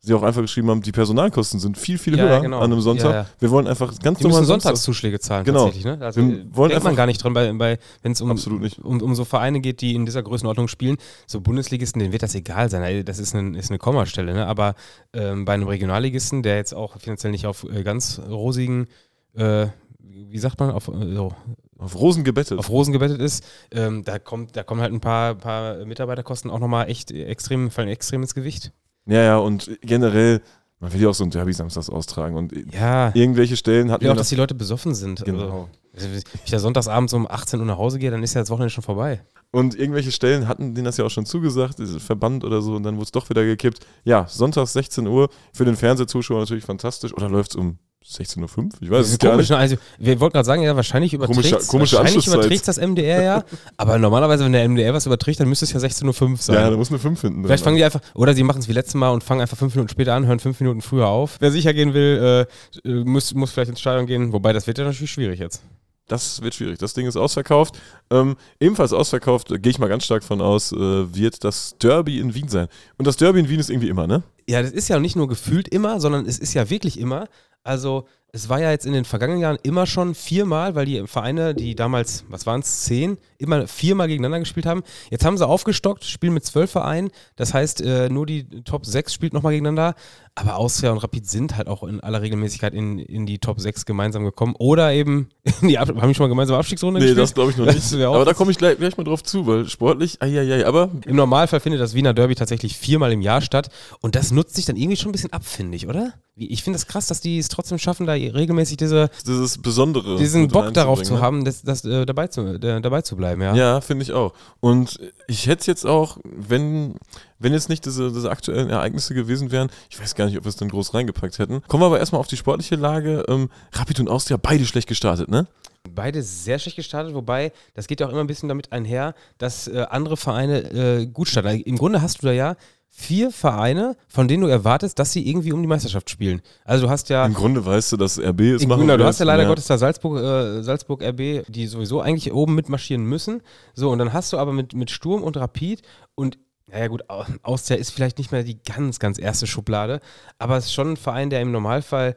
sie 0.00 0.14
auch 0.14 0.23
einfach 0.23 0.43
geschrieben 0.43 0.71
haben, 0.71 0.81
die 0.81 0.93
Personalkosten 0.93 1.59
sind 1.61 1.76
viel, 1.76 1.99
viel 1.99 2.17
Ja, 2.17 2.25
höher 2.25 2.33
ja, 2.35 2.38
genau. 2.38 2.59
an 2.61 2.73
einem 2.73 2.81
Sonntag. 2.81 3.12
Ja. 3.12 3.26
Wir 3.40 3.50
wollen 3.50 3.67
einfach 3.67 3.88
ganz 4.00 4.19
Die 4.19 4.25
müssen 4.25 4.35
normal 4.40 4.45
Sonntagszuschläge 4.45 5.19
zahlen 5.21 5.45
Genau. 5.45 5.64
tatsächlich, 5.64 5.85
ne? 5.85 5.99
Also 6.00 6.21
Wir 6.21 6.47
wollen 6.57 6.71
denkt 6.71 6.85
man 6.85 6.97
gar 6.97 7.07
nicht 7.07 7.23
dran, 7.23 7.35
bei, 7.35 7.52
bei, 7.52 7.78
wenn 8.02 8.12
es 8.12 8.21
um, 8.21 8.31
um, 8.31 9.02
um 9.02 9.14
so 9.14 9.25
Vereine 9.25 9.61
geht, 9.61 9.81
die 9.81 9.95
in 9.95 10.07
dieser 10.07 10.23
Größenordnung 10.23 10.69
spielen. 10.69 10.97
So 11.26 11.40
Bundesligisten, 11.40 11.99
denen 12.00 12.12
wird 12.12 12.23
das 12.23 12.35
egal 12.35 12.71
sein. 12.71 13.05
Das 13.05 13.19
ist, 13.19 13.35
ein, 13.35 13.55
ist 13.55 13.71
eine 13.71 13.78
Kommastelle, 13.78 14.33
ne? 14.35 14.47
Aber 14.47 14.75
ähm, 15.12 15.45
bei 15.45 15.55
einem 15.55 15.67
Regionalligisten, 15.67 16.43
der 16.43 16.57
jetzt 16.57 16.75
auch 16.75 16.99
finanziell 17.00 17.33
nicht 17.33 17.47
auf 17.47 17.64
äh, 17.64 17.83
ganz 17.83 18.21
rosigen, 18.28 18.87
äh, 19.35 19.67
wie 19.99 20.38
sagt 20.38 20.61
man, 20.61 20.71
auf, 20.71 20.88
äh, 20.88 21.14
so, 21.14 21.33
Auf 21.76 21.97
Rosen 21.97 22.23
gebettet. 22.25 22.59
auf 22.59 22.71
Rosen 22.71 22.93
gebettet 22.93 23.21
ist, 23.21 23.45
ähm, 23.73 24.05
da 24.05 24.19
kommt, 24.19 24.57
da 24.57 24.62
kommen 24.62 24.81
halt 24.81 24.93
ein 24.93 25.00
paar, 25.00 25.35
paar 25.35 25.85
Mitarbeiterkosten 25.85 26.50
auch 26.50 26.59
nochmal 26.61 26.88
echt 26.88 27.11
extrem, 27.11 27.71
fallen 27.71 27.88
extrem 27.88 28.23
ins 28.23 28.35
Gewicht. 28.35 28.73
Ja, 29.09 29.23
ja, 29.23 29.38
und 29.38 29.71
generell, 29.83 30.41
man 30.81 30.93
will 30.93 31.00
ja 31.03 31.09
auch 31.09 31.15
so 31.15 31.25
ein 31.25 31.31
Derby 31.31 31.53
samstags 31.53 31.91
austragen 31.91 32.37
und 32.37 32.53
Ja. 32.73 33.11
irgendwelche 33.15 33.57
Stellen 33.57 33.91
hatten 33.91 34.05
Ja, 34.05 34.11
wir 34.11 34.12
auch, 34.12 34.17
dass 34.19 34.29
die 34.29 34.37
Leute 34.37 34.55
besoffen 34.55 34.95
sind. 34.95 35.25
Genau. 35.25 35.69
Also, 35.95 36.09
wenn 36.11 36.23
ich 36.45 36.50
da 36.50 36.59
sonntagsabends 36.61 37.12
um 37.15 37.27
18 37.29 37.59
Uhr 37.59 37.67
nach 37.67 37.79
Hause 37.79 37.99
gehe, 37.99 38.11
dann 38.12 38.23
ist 38.23 38.35
ja 38.35 38.41
das 38.43 38.50
Wochenende 38.50 38.71
schon 38.71 38.85
vorbei. 38.85 39.21
Und 39.50 39.75
irgendwelche 39.77 40.12
Stellen 40.12 40.47
hatten 40.47 40.75
denen 40.75 40.85
das 40.85 40.97
ja 40.99 41.05
auch 41.05 41.11
schon 41.11 41.27
zugesagt, 41.27 41.81
Verband 41.99 42.45
oder 42.45 42.61
so, 42.62 42.77
und 42.77 42.83
dann 42.85 42.97
wurde 42.97 43.05
es 43.05 43.12
doch 43.12 43.29
wieder 43.31 43.45
gekippt. 43.45 43.81
Ja, 44.05 44.27
sonntags 44.29 44.75
16 44.75 45.07
Uhr, 45.09 45.31
für 45.53 45.65
den 45.65 45.75
Fernsehzuschauer 45.75 46.38
natürlich 46.41 46.65
fantastisch. 46.65 47.12
Oder 47.15 47.29
läuft 47.29 47.53
es 47.53 47.57
um 47.57 47.79
16.05 48.07 48.57
Uhr? 48.59 48.69
Ich 48.81 48.90
weiß 48.90 49.07
es 49.11 49.19
gar 49.19 49.37
nicht. 49.37 49.50
also 49.50 49.76
wir 49.99 50.21
wollten 50.21 50.33
gerade 50.35 50.47
sagen, 50.47 50.62
ja, 50.62 50.75
wahrscheinlich 50.76 51.12
überträgt 51.12 51.37
Komische- 51.37 51.67
komische 51.67 51.97
wahrscheinlich 51.97 52.17
Anschlusszeit. 52.17 52.35
überträgt's 52.40 52.67
das 52.67 52.78
MDR 52.78 53.23
ja, 53.23 53.45
aber 53.76 53.99
normalerweise, 53.99 54.45
wenn 54.45 54.52
der 54.52 54.64
MDR 54.69 54.95
was 54.95 55.05
überträgt, 55.07 55.40
dann 55.40 55.49
müsste 55.49 55.64
es 55.67 55.73
ja 55.73 55.81
16.05 55.81 56.31
Uhr 56.31 56.37
sein. 56.38 56.57
Ja, 56.57 56.71
da 56.71 56.76
muss 56.76 56.88
eine 56.90 56.99
5 56.99 57.21
hinten 57.21 57.45
Vielleicht 57.45 57.64
fangen 57.64 57.76
die 57.76 57.85
einfach, 57.85 58.00
oder 58.14 58.35
sie 58.35 58.43
machen 58.45 58.61
es 58.61 58.69
wie 58.69 58.73
letztes 58.73 58.95
Mal 58.95 59.11
und 59.11 59.25
fangen 59.25 59.40
einfach 59.43 59.59
fünf 59.59 59.75
Minuten 59.75 59.90
später 59.90 60.14
an, 60.14 60.26
hören 60.26 60.38
fünf 60.40 60.59
Minuten 60.61 60.81
früher 60.81 61.09
auf. 61.09 61.37
Wer 61.40 61.50
sicher 61.50 61.75
gehen 61.75 61.93
will, 61.93 62.47
äh, 62.85 62.88
äh, 62.88 63.05
muss, 63.05 63.35
muss 63.35 63.50
vielleicht 63.50 63.71
ins 63.71 63.81
Stadion 63.81 64.07
gehen, 64.07 64.33
wobei 64.33 64.52
das 64.52 64.67
wird 64.67 64.78
ja 64.78 64.85
natürlich 64.85 65.11
schwierig 65.11 65.38
jetzt. 65.40 65.62
Das 66.07 66.40
wird 66.40 66.55
schwierig. 66.55 66.78
Das 66.78 66.95
Ding 66.95 67.07
ist 67.07 67.17
ausverkauft. 67.19 67.78
Ähm, 68.11 68.37
ebenfalls 68.61 68.95
ausverkauft, 68.95 69.49
gehe 69.49 69.69
ich 69.71 69.78
mal 69.78 69.88
ganz 69.90 70.07
stark 70.07 70.25
von 70.25 70.40
aus, 70.40 70.73
äh, 70.73 70.76
wird 71.14 71.45
das 71.45 71.76
Derby 71.83 72.19
in 72.19 72.35
Wien 72.35 72.49
sein. 72.49 72.69
Und 72.97 73.07
das 73.07 73.19
Derby 73.19 73.40
in 73.40 73.50
Wien 73.50 73.61
ist 73.61 73.69
irgendwie 73.69 73.90
immer, 73.90 74.07
ne? 74.07 74.23
Ja, 74.49 74.62
das 74.62 74.71
ist 74.71 74.88
ja 74.88 74.99
nicht 74.99 75.17
nur 75.17 75.28
gefühlt 75.28 75.69
immer, 75.69 76.00
sondern 76.00 76.25
es 76.25 76.38
ist 76.38 76.55
ja 76.55 76.71
wirklich 76.71 76.99
immer. 76.99 77.28
Also 77.65 78.07
es 78.33 78.49
war 78.49 78.61
ja 78.61 78.71
jetzt 78.71 78.85
in 78.85 78.93
den 78.93 79.05
vergangenen 79.07 79.41
Jahren 79.41 79.59
immer 79.63 79.87
schon 79.87 80.15
viermal, 80.15 80.75
weil 80.75 80.85
die 80.85 81.07
Vereine, 81.07 81.55
die 81.55 81.75
damals, 81.75 82.25
was 82.29 82.45
waren 82.45 82.61
es, 82.61 82.83
zehn, 82.83 83.17
immer 83.39 83.67
viermal 83.67 84.07
gegeneinander 84.07 84.41
gespielt 84.41 84.67
haben. 84.67 84.83
Jetzt 85.11 85.25
haben 85.25 85.39
sie 85.39 85.47
aufgestockt, 85.47 86.05
spielen 86.05 86.35
mit 86.35 86.45
zwölf 86.45 86.71
Vereinen. 86.71 87.11
Das 87.37 87.55
heißt, 87.55 87.81
äh, 87.81 88.09
nur 88.11 88.27
die 88.27 88.45
Top 88.65 88.85
6 88.85 89.15
spielt 89.15 89.33
nochmal 89.33 89.53
gegeneinander. 89.53 89.95
Aber 90.35 90.57
Austria 90.57 90.93
und 90.93 90.99
Rapid 90.99 91.29
sind 91.29 91.57
halt 91.57 91.67
auch 91.69 91.83
in 91.83 92.01
aller 92.01 92.23
Regelmäßigkeit 92.23 92.73
in, 92.75 92.99
in 92.99 93.27
die 93.27 93.39
Top 93.39 93.61
6 93.61 93.87
gemeinsam 93.87 94.25
gekommen. 94.25 94.55
Oder 94.59 94.93
eben 94.93 95.31
die 95.63 95.79
Ab 95.79 95.89
haben 95.89 96.09
die 96.09 96.15
schon 96.15 96.25
mal 96.25 96.29
gemeinsam 96.29 96.57
Abstiegsrunde 96.59 97.01
Nee, 97.01 97.07
gespielt? 97.07 97.23
das 97.23 97.35
glaube 97.35 97.51
ich 97.51 97.57
noch 97.57 97.67
Das 97.67 97.93
nicht. 97.93 98.05
Aber 98.05 98.25
da 98.25 98.35
komme 98.35 98.51
ich 98.51 98.59
gleich, 98.59 98.77
gleich 98.77 98.97
mal 98.97 99.05
drauf 99.05 99.23
zu, 99.23 99.47
weil 99.47 99.69
sportlich, 99.69 100.21
eieiei, 100.23 100.67
aber 100.67 100.91
Im 101.07 101.17
Normalfall 101.17 101.61
findet 101.61 101.81
das 101.81 101.95
Wiener 101.95 102.13
Derby 102.15 102.35
tatsächlich 102.35 102.77
viermal 102.77 103.11
im 103.13 103.23
Jahr 103.23 103.41
statt. 103.41 103.69
Und 104.01 104.15
das 104.15 104.31
nutzt 104.31 104.55
sich 104.55 104.67
dann 104.67 104.77
irgendwie 104.77 104.97
schon 104.97 105.09
ein 105.09 105.13
bisschen 105.13 105.33
ab, 105.33 105.45
finde 105.45 105.77
ich, 105.77 105.89
oder? 105.89 106.13
Ich 106.37 106.63
finde 106.63 106.77
es 106.77 106.87
krass, 106.87 107.07
dass 107.09 107.21
die 107.21 107.39
es 107.39 107.49
trotzdem 107.49 107.79
schaffen, 107.79 108.07
da 108.07 108.15
regelmäßig 108.35 108.77
diese, 108.77 109.11
dieses 109.27 109.59
Besondere. 109.59 110.17
diesen 110.17 110.49
Bock 110.49 110.73
darauf 110.75 111.03
zu 111.03 111.15
ne? 111.15 111.21
haben, 111.21 111.45
das, 111.45 111.63
das, 111.63 111.85
äh, 111.85 112.07
dabei, 112.07 112.29
zu, 112.29 112.43
äh, 112.43 112.81
dabei 112.81 113.03
zu 113.03 113.17
bleiben, 113.17 113.43
ja. 113.43 113.55
Ja, 113.55 113.81
finde 113.81 114.03
ich 114.03 114.13
auch. 114.13 114.35
Und 114.61 114.99
ich 115.27 115.47
hätte 115.47 115.61
es 115.61 115.67
jetzt 115.67 115.87
auch, 115.87 116.19
wenn, 116.25 116.95
wenn 117.39 117.53
jetzt 117.53 117.69
nicht 117.69 117.85
diese, 117.85 118.13
diese 118.13 118.31
aktuellen 118.31 118.71
Ereignisse 118.71 119.15
gewesen 119.15 119.51
wären, 119.51 119.71
ich 119.91 120.01
weiß 120.01 120.15
gar 120.15 120.27
nicht, 120.27 120.37
ob 120.39 120.45
wir 120.45 120.51
es 120.51 120.57
dann 120.57 120.69
groß 120.69 120.95
reingepackt 120.95 121.39
hätten. 121.39 121.63
Kommen 121.69 121.83
wir 121.83 121.87
aber 121.87 121.99
erstmal 121.99 122.21
auf 122.21 122.29
die 122.29 122.37
sportliche 122.37 122.77
Lage. 122.77 123.25
Ähm, 123.29 123.51
Rapid 123.73 124.01
und 124.01 124.09
Austria, 124.09 124.37
beide 124.37 124.65
schlecht 124.65 124.89
gestartet, 124.89 125.29
ne? 125.29 125.47
Beide 125.95 126.23
sehr 126.23 126.59
schlecht 126.59 126.77
gestartet, 126.77 127.15
wobei 127.15 127.53
das 127.75 127.87
geht 127.87 128.01
ja 128.01 128.07
auch 128.07 128.11
immer 128.11 128.21
ein 128.21 128.27
bisschen 128.27 128.49
damit 128.49 128.73
einher, 128.73 129.15
dass 129.39 129.69
äh, 129.69 129.87
andere 129.89 130.17
Vereine 130.17 130.71
äh, 130.71 131.07
gut 131.07 131.29
starten. 131.29 131.49
Also 131.49 131.63
Im 131.65 131.79
Grunde 131.79 132.03
hast 132.03 132.23
du 132.23 132.27
da 132.27 132.33
ja 132.33 132.57
vier 132.90 133.30
Vereine, 133.30 133.97
von 134.09 134.26
denen 134.28 134.42
du 134.42 134.49
erwartest, 134.49 134.99
dass 134.99 135.12
sie 135.12 135.28
irgendwie 135.28 135.52
um 135.52 135.61
die 135.62 135.68
Meisterschaft 135.68 136.11
spielen. 136.11 136.42
Also 136.64 136.87
du 136.87 136.90
hast 136.90 137.09
ja 137.11 137.25
Im 137.26 137.35
Grunde 137.35 137.64
weißt 137.64 137.92
du, 137.92 137.97
dass 137.97 138.18
RB 138.18 138.40
es 138.40 138.66
machen 138.66 138.80
Grunde, 138.80 138.99
du 138.99 139.04
hast 139.04 139.21
ja 139.21 139.25
leider 139.26 139.47
Gottes 139.47 139.66
da 139.66 139.78
Salzburg, 139.78 140.18
äh, 140.18 140.62
Salzburg 140.62 141.02
RB, 141.02 141.45
die 141.49 141.66
sowieso 141.68 142.00
eigentlich 142.00 142.33
oben 142.33 142.54
mitmarschieren 142.54 143.04
müssen. 143.04 143.42
So, 143.75 143.90
und 143.90 143.99
dann 143.99 144.12
hast 144.12 144.33
du 144.33 144.38
aber 144.38 144.52
mit, 144.52 144.75
mit 144.75 144.90
Sturm 144.90 145.23
und 145.23 145.37
Rapid 145.37 145.83
und 146.14 146.38
naja 146.71 146.88
gut, 146.88 147.09
Au- 147.09 147.25
Austria 147.42 147.78
ist 147.78 147.90
vielleicht 147.90 148.18
nicht 148.18 148.30
mehr 148.33 148.42
die 148.42 148.59
ganz, 148.62 148.99
ganz 148.99 149.18
erste 149.18 149.47
Schublade, 149.47 150.00
aber 150.38 150.57
es 150.57 150.66
ist 150.66 150.75
schon 150.75 150.92
ein 150.92 150.97
Verein, 150.97 151.30
der 151.30 151.40
im 151.40 151.50
Normalfall, 151.52 152.14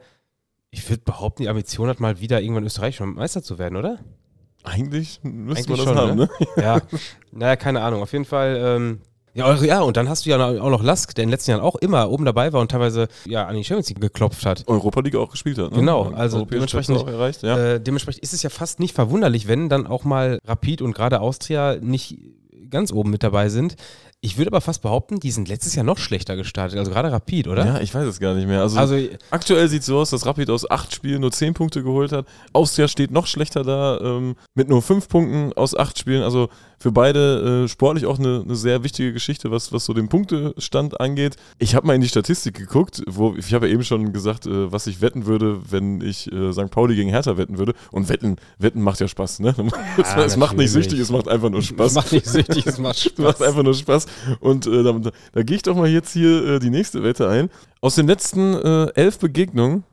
ich 0.70 0.88
würde 0.90 1.02
behaupten, 1.04 1.42
die 1.44 1.48
Ambition 1.48 1.88
hat, 1.88 2.00
mal 2.00 2.20
wieder 2.20 2.40
irgendwann 2.42 2.64
österreichischer 2.64 3.06
Meister 3.06 3.42
zu 3.42 3.58
werden, 3.58 3.76
oder? 3.76 3.98
Eigentlich 4.64 5.20
müsste 5.22 5.70
man 5.70 5.78
das 5.78 5.86
schon, 5.86 5.96
haben, 5.96 6.16
ne? 6.16 6.28
ne? 6.56 6.62
Ja, 6.62 6.80
naja, 7.32 7.56
keine 7.56 7.82
Ahnung. 7.82 8.02
Auf 8.02 8.12
jeden 8.12 8.24
Fall, 8.24 8.56
ähm, 8.62 9.00
ja, 9.34 9.54
ja, 9.54 9.80
und 9.80 9.96
dann 9.96 10.08
hast 10.08 10.26
du 10.26 10.30
ja 10.30 10.38
auch 10.46 10.70
noch 10.70 10.82
Lask, 10.82 11.14
der 11.14 11.24
in 11.24 11.28
den 11.28 11.32
letzten 11.32 11.52
Jahren 11.52 11.60
auch 11.62 11.76
immer 11.76 12.10
oben 12.10 12.24
dabei 12.24 12.52
war 12.52 12.60
und 12.60 12.70
teilweise 12.70 13.08
ja 13.24 13.46
an 13.46 13.56
die 13.56 13.64
Champions 13.64 13.88
League 13.88 14.00
geklopft 14.00 14.44
hat. 14.46 14.64
Europa 14.66 15.00
League 15.00 15.16
auch 15.16 15.30
gespielt 15.30 15.58
hat. 15.58 15.70
Ne? 15.72 15.78
Genau, 15.78 16.10
also 16.14 16.44
dementsprechend- 16.44 16.98
auch 16.98 17.08
erreicht, 17.08 17.42
ja. 17.42 17.56
Äh, 17.74 17.80
dementsprechend 17.80 18.22
ist 18.22 18.32
es 18.34 18.42
ja 18.42 18.50
fast 18.50 18.80
nicht 18.80 18.94
verwunderlich, 18.94 19.48
wenn 19.48 19.68
dann 19.68 19.86
auch 19.86 20.04
mal 20.04 20.38
Rapid 20.46 20.82
und 20.82 20.94
gerade 20.94 21.20
Austria 21.20 21.76
nicht 21.80 22.18
ganz 22.70 22.92
oben 22.92 23.10
mit 23.10 23.22
dabei 23.22 23.48
sind. 23.48 23.76
Ich 24.24 24.38
würde 24.38 24.50
aber 24.52 24.60
fast 24.60 24.82
behaupten, 24.82 25.18
die 25.18 25.32
sind 25.32 25.48
letztes 25.48 25.74
Jahr 25.74 25.84
noch 25.84 25.98
schlechter 25.98 26.36
gestartet, 26.36 26.78
also 26.78 26.92
gerade 26.92 27.10
Rapid, 27.10 27.48
oder? 27.48 27.66
Ja, 27.66 27.80
ich 27.80 27.92
weiß 27.92 28.06
es 28.06 28.20
gar 28.20 28.34
nicht 28.34 28.46
mehr. 28.46 28.60
Also, 28.60 28.78
Also 28.78 28.96
aktuell 29.32 29.68
sieht 29.68 29.80
es 29.80 29.86
so 29.86 29.98
aus, 29.98 30.10
dass 30.10 30.24
Rapid 30.26 30.48
aus 30.48 30.70
acht 30.70 30.94
Spielen 30.94 31.22
nur 31.22 31.32
zehn 31.32 31.54
Punkte 31.54 31.82
geholt 31.82 32.12
hat. 32.12 32.24
Austria 32.52 32.86
steht 32.86 33.10
noch 33.10 33.26
schlechter 33.26 33.64
da 33.64 33.98
ähm, 34.00 34.36
mit 34.54 34.68
nur 34.68 34.80
fünf 34.80 35.08
Punkten 35.08 35.52
aus 35.54 35.76
acht 35.76 35.98
Spielen. 35.98 36.22
Also 36.22 36.50
für 36.78 36.92
beide 36.92 37.64
äh, 37.64 37.68
sportlich 37.68 38.06
auch 38.06 38.18
eine, 38.18 38.42
eine 38.44 38.56
sehr 38.56 38.82
wichtige 38.82 39.12
Geschichte, 39.12 39.50
was, 39.52 39.72
was 39.72 39.84
so 39.84 39.92
den 39.92 40.08
Punktestand 40.08 41.00
angeht. 41.00 41.36
Ich 41.58 41.74
habe 41.76 41.86
mal 41.86 41.94
in 41.94 42.00
die 42.00 42.08
Statistik 42.08 42.54
geguckt, 42.54 43.02
wo 43.08 43.34
ich 43.36 43.54
habe 43.54 43.68
ja 43.68 43.72
eben 43.74 43.84
schon 43.84 44.12
gesagt, 44.12 44.46
äh, 44.46 44.70
was 44.72 44.86
ich 44.88 45.00
wetten 45.00 45.26
würde, 45.26 45.60
wenn 45.70 46.00
ich 46.00 46.30
äh, 46.32 46.52
St. 46.52 46.70
Pauli 46.70 46.96
gegen 46.96 47.08
Hertha 47.10 47.36
wetten 47.36 47.58
würde. 47.58 47.74
Und 47.92 48.08
wetten, 48.08 48.36
wetten 48.58 48.82
macht 48.82 48.98
ja 49.00 49.06
Spaß, 49.06 49.40
ne? 49.40 49.54
es, 49.96 50.14
es 50.16 50.36
macht 50.36 50.56
nicht 50.56 50.70
süchtig, 50.70 50.98
es 50.98 51.10
macht 51.10 51.28
einfach 51.28 51.50
nur 51.50 51.60
es 51.60 51.66
Spaß. 51.66 51.94
macht 51.94 52.12
nicht 52.12 52.26
süchtig, 52.26 52.66
es 52.66 52.78
macht 52.78 52.98
Spaß. 53.00 53.18
macht 53.18 53.42
einfach 53.42 53.62
nur 53.62 53.74
Spaß. 53.74 54.06
Und 54.40 54.66
äh, 54.66 54.82
da, 54.82 55.00
da 55.32 55.42
gehe 55.42 55.56
ich 55.56 55.62
doch 55.62 55.76
mal 55.76 55.88
jetzt 55.88 56.12
hier 56.12 56.44
äh, 56.44 56.58
die 56.58 56.70
nächste 56.70 57.02
Wette 57.02 57.28
ein. 57.28 57.50
Aus 57.80 57.94
den 57.94 58.06
letzten 58.06 58.54
äh, 58.54 58.86
elf 58.94 59.18
Begegnungen 59.18 59.84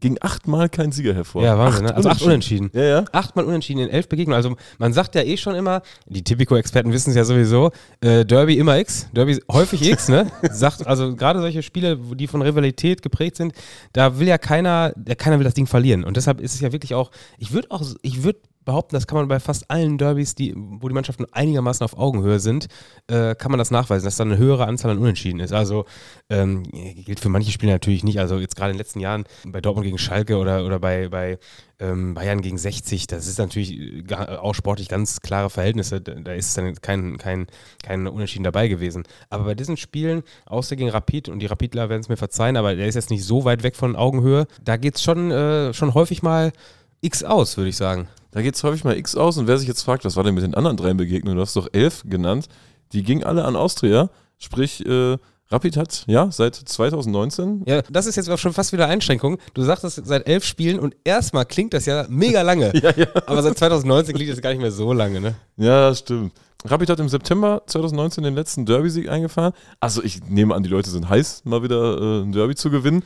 ging 0.00 0.18
achtmal 0.20 0.68
kein 0.68 0.92
Sieger 0.92 1.14
hervor. 1.14 1.42
ja, 1.42 1.58
Wahnsinn, 1.58 1.84
ne? 1.84 1.94
Also 1.94 2.08
acht 2.08 2.22
Unentschieden. 2.22 2.70
Ja, 2.74 2.82
ja. 2.82 3.04
Achtmal 3.12 3.44
unentschieden 3.44 3.80
in 3.80 3.88
elf 3.88 4.08
Begegnungen. 4.08 4.36
Also 4.36 4.54
man 4.78 4.92
sagt 4.92 5.14
ja 5.14 5.22
eh 5.22 5.36
schon 5.36 5.54
immer, 5.54 5.82
die 6.06 6.22
Tipico-Experten 6.22 6.92
wissen 6.92 7.10
es 7.10 7.16
ja 7.16 7.24
sowieso, 7.24 7.70
äh, 8.00 8.24
Derby 8.24 8.58
immer 8.58 8.78
X, 8.78 9.08
Derby 9.12 9.40
häufig 9.50 9.88
X, 9.88 10.08
ne? 10.08 10.30
Sagt, 10.50 10.86
also 10.86 11.16
gerade 11.16 11.40
solche 11.40 11.62
Spiele, 11.62 11.96
die 11.96 12.26
von 12.26 12.42
Rivalität 12.42 13.02
geprägt 13.02 13.36
sind, 13.36 13.54
da 13.92 14.18
will 14.18 14.28
ja 14.28 14.38
keiner, 14.38 14.92
der 14.96 15.16
keiner 15.16 15.38
will 15.38 15.44
das 15.44 15.54
Ding 15.54 15.66
verlieren. 15.66 16.04
Und 16.04 16.16
deshalb 16.16 16.40
ist 16.40 16.54
es 16.54 16.60
ja 16.60 16.72
wirklich 16.72 16.94
auch, 16.94 17.10
ich 17.38 17.52
würde 17.52 17.70
auch, 17.70 17.82
ich 18.02 18.22
würde 18.22 18.40
behaupten, 18.66 18.94
das 18.94 19.06
kann 19.06 19.16
man 19.16 19.28
bei 19.28 19.40
fast 19.40 19.70
allen 19.70 19.96
Derbys, 19.96 20.34
die, 20.34 20.52
wo 20.54 20.88
die 20.88 20.94
Mannschaften 20.94 21.24
einigermaßen 21.32 21.82
auf 21.82 21.96
Augenhöhe 21.96 22.38
sind, 22.38 22.66
äh, 23.06 23.34
kann 23.34 23.50
man 23.50 23.58
das 23.58 23.70
nachweisen, 23.70 24.04
dass 24.04 24.16
da 24.16 24.24
eine 24.24 24.36
höhere 24.36 24.66
Anzahl 24.66 24.90
an 24.90 24.98
Unentschieden 24.98 25.40
ist. 25.40 25.54
Also 25.54 25.86
ähm, 26.28 26.64
gilt 26.64 27.20
für 27.20 27.30
manche 27.30 27.50
Spiele 27.50 27.72
natürlich 27.72 28.04
nicht. 28.04 28.20
Also 28.20 28.38
jetzt 28.38 28.56
gerade 28.56 28.72
in 28.72 28.74
den 28.74 28.80
letzten 28.80 29.00
Jahren 29.00 29.24
bei 29.46 29.62
Dortmund 29.62 29.86
gegen 29.86 29.98
Schalke 29.98 30.36
oder, 30.36 30.66
oder 30.66 30.78
bei, 30.78 31.08
bei 31.08 31.38
ähm, 31.78 32.14
Bayern 32.14 32.40
gegen 32.40 32.58
60, 32.58 33.06
das 33.06 33.26
ist 33.26 33.38
natürlich 33.38 34.04
auch 34.10 34.54
sportlich 34.54 34.88
ganz 34.88 35.20
klare 35.20 35.50
Verhältnisse. 35.50 36.00
Da 36.00 36.26
da 36.26 36.32
ist 36.32 36.56
dann 36.58 36.74
kein, 36.74 37.18
kein, 37.18 37.46
kein 37.82 38.06
Unentschieden 38.06 38.44
dabei 38.44 38.68
gewesen. 38.68 39.04
Aber 39.30 39.44
bei 39.44 39.54
diesen 39.54 39.76
Spielen, 39.76 40.22
außer 40.46 40.76
gegen 40.76 40.90
Rapid, 40.90 41.28
und 41.28 41.38
die 41.38 41.46
Rapidler 41.46 41.88
werden 41.88 42.00
es 42.00 42.08
mir 42.08 42.16
verzeihen, 42.16 42.56
aber 42.56 42.74
der 42.74 42.86
ist 42.86 42.96
jetzt 42.96 43.10
nicht 43.10 43.24
so 43.24 43.44
weit 43.44 43.62
weg 43.62 43.76
von 43.76 43.96
Augenhöhe, 43.96 44.46
da 44.62 44.76
geht 44.76 44.96
es 44.96 45.02
schon, 45.02 45.30
äh, 45.30 45.72
schon 45.72 45.94
häufig 45.94 46.22
mal 46.22 46.52
X 47.00 47.22
aus, 47.22 47.56
würde 47.56 47.70
ich 47.70 47.76
sagen. 47.76 48.08
Da 48.30 48.42
geht 48.42 48.54
es 48.54 48.62
häufig 48.64 48.84
mal 48.84 48.96
X 48.96 49.16
aus. 49.16 49.38
Und 49.38 49.46
wer 49.46 49.58
sich 49.58 49.68
jetzt 49.68 49.82
fragt, 49.82 50.04
was 50.04 50.16
war 50.16 50.24
denn 50.24 50.34
mit 50.34 50.44
den 50.44 50.54
anderen 50.54 50.76
drei 50.76 50.92
Begegnungen? 50.94 51.36
Du 51.36 51.42
hast 51.42 51.56
doch 51.56 51.68
elf 51.72 52.02
genannt. 52.04 52.48
Die 52.92 53.02
gingen 53.02 53.24
alle 53.24 53.44
an 53.44 53.56
Austria. 53.56 54.10
Sprich, 54.38 54.84
äh, 54.84 55.16
Rapid 55.48 55.76
hat, 55.76 56.04
ja, 56.08 56.28
seit 56.32 56.56
2019 56.56 57.62
Ja, 57.66 57.82
das 57.88 58.06
ist 58.06 58.16
jetzt 58.16 58.28
auch 58.28 58.38
schon 58.38 58.52
fast 58.52 58.72
wieder 58.72 58.88
Einschränkung. 58.88 59.38
Du 59.54 59.62
sagtest 59.62 60.04
seit 60.04 60.26
elf 60.26 60.44
Spielen 60.44 60.80
und 60.80 60.96
erstmal 61.04 61.46
klingt 61.46 61.72
das 61.72 61.86
ja 61.86 62.04
mega 62.08 62.42
lange. 62.42 62.72
Ja, 62.82 62.90
ja. 62.96 63.06
Aber 63.26 63.42
seit 63.42 63.56
2019 63.56 64.14
klingt 64.14 64.30
das 64.30 64.40
gar 64.40 64.50
nicht 64.50 64.60
mehr 64.60 64.72
so 64.72 64.92
lange, 64.92 65.20
ne? 65.20 65.36
Ja, 65.56 65.94
stimmt. 65.94 66.32
Rapid 66.64 66.90
hat 66.90 67.00
im 67.00 67.08
September 67.08 67.62
2019 67.66 68.24
den 68.24 68.34
letzten 68.34 68.66
Derby-Sieg 68.66 69.08
eingefahren. 69.08 69.52
Also 69.78 70.02
ich 70.02 70.24
nehme 70.24 70.54
an, 70.54 70.62
die 70.62 70.68
Leute 70.68 70.90
sind 70.90 71.08
heiß, 71.08 71.42
mal 71.44 71.62
wieder 71.62 71.96
äh, 72.00 72.22
ein 72.22 72.32
Derby 72.32 72.56
zu 72.56 72.70
gewinnen. 72.70 73.04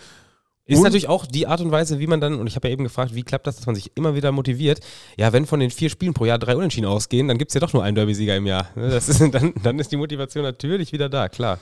Ist 0.66 0.76
Und- 0.78 0.84
natürlich 0.84 1.08
auch 1.08 1.26
die 1.26 1.46
Art 1.46 1.60
und 1.60 1.70
Weise, 1.72 1.98
wie 1.98 2.06
man 2.06 2.20
dann, 2.20 2.34
und 2.38 2.46
ich 2.46 2.54
habe 2.54 2.68
ja 2.68 2.72
eben 2.72 2.84
gefragt, 2.84 3.14
wie 3.14 3.22
klappt 3.22 3.46
das, 3.46 3.56
dass 3.56 3.66
man 3.66 3.74
sich 3.74 3.90
immer 3.96 4.14
wieder 4.14 4.30
motiviert. 4.30 4.80
Ja, 5.16 5.32
wenn 5.32 5.46
von 5.46 5.58
den 5.58 5.70
vier 5.70 5.90
Spielen 5.90 6.14
pro 6.14 6.26
Jahr 6.26 6.38
drei 6.38 6.54
Unentschieden 6.56 6.86
ausgehen, 6.86 7.26
dann 7.28 7.38
gibt 7.38 7.50
es 7.50 7.54
ja 7.54 7.60
doch 7.60 7.72
nur 7.72 7.82
einen 7.82 7.96
Derby-Sieger 7.96 8.36
im 8.36 8.46
Jahr. 8.46 8.68
Ne, 8.76 8.88
Das 8.90 9.08
ist, 9.08 9.20
dann, 9.34 9.52
dann 9.62 9.78
ist 9.78 9.90
die 9.90 9.96
Motivation 9.96 10.44
natürlich 10.44 10.92
wieder 10.92 11.08
da, 11.08 11.28
klar. 11.28 11.58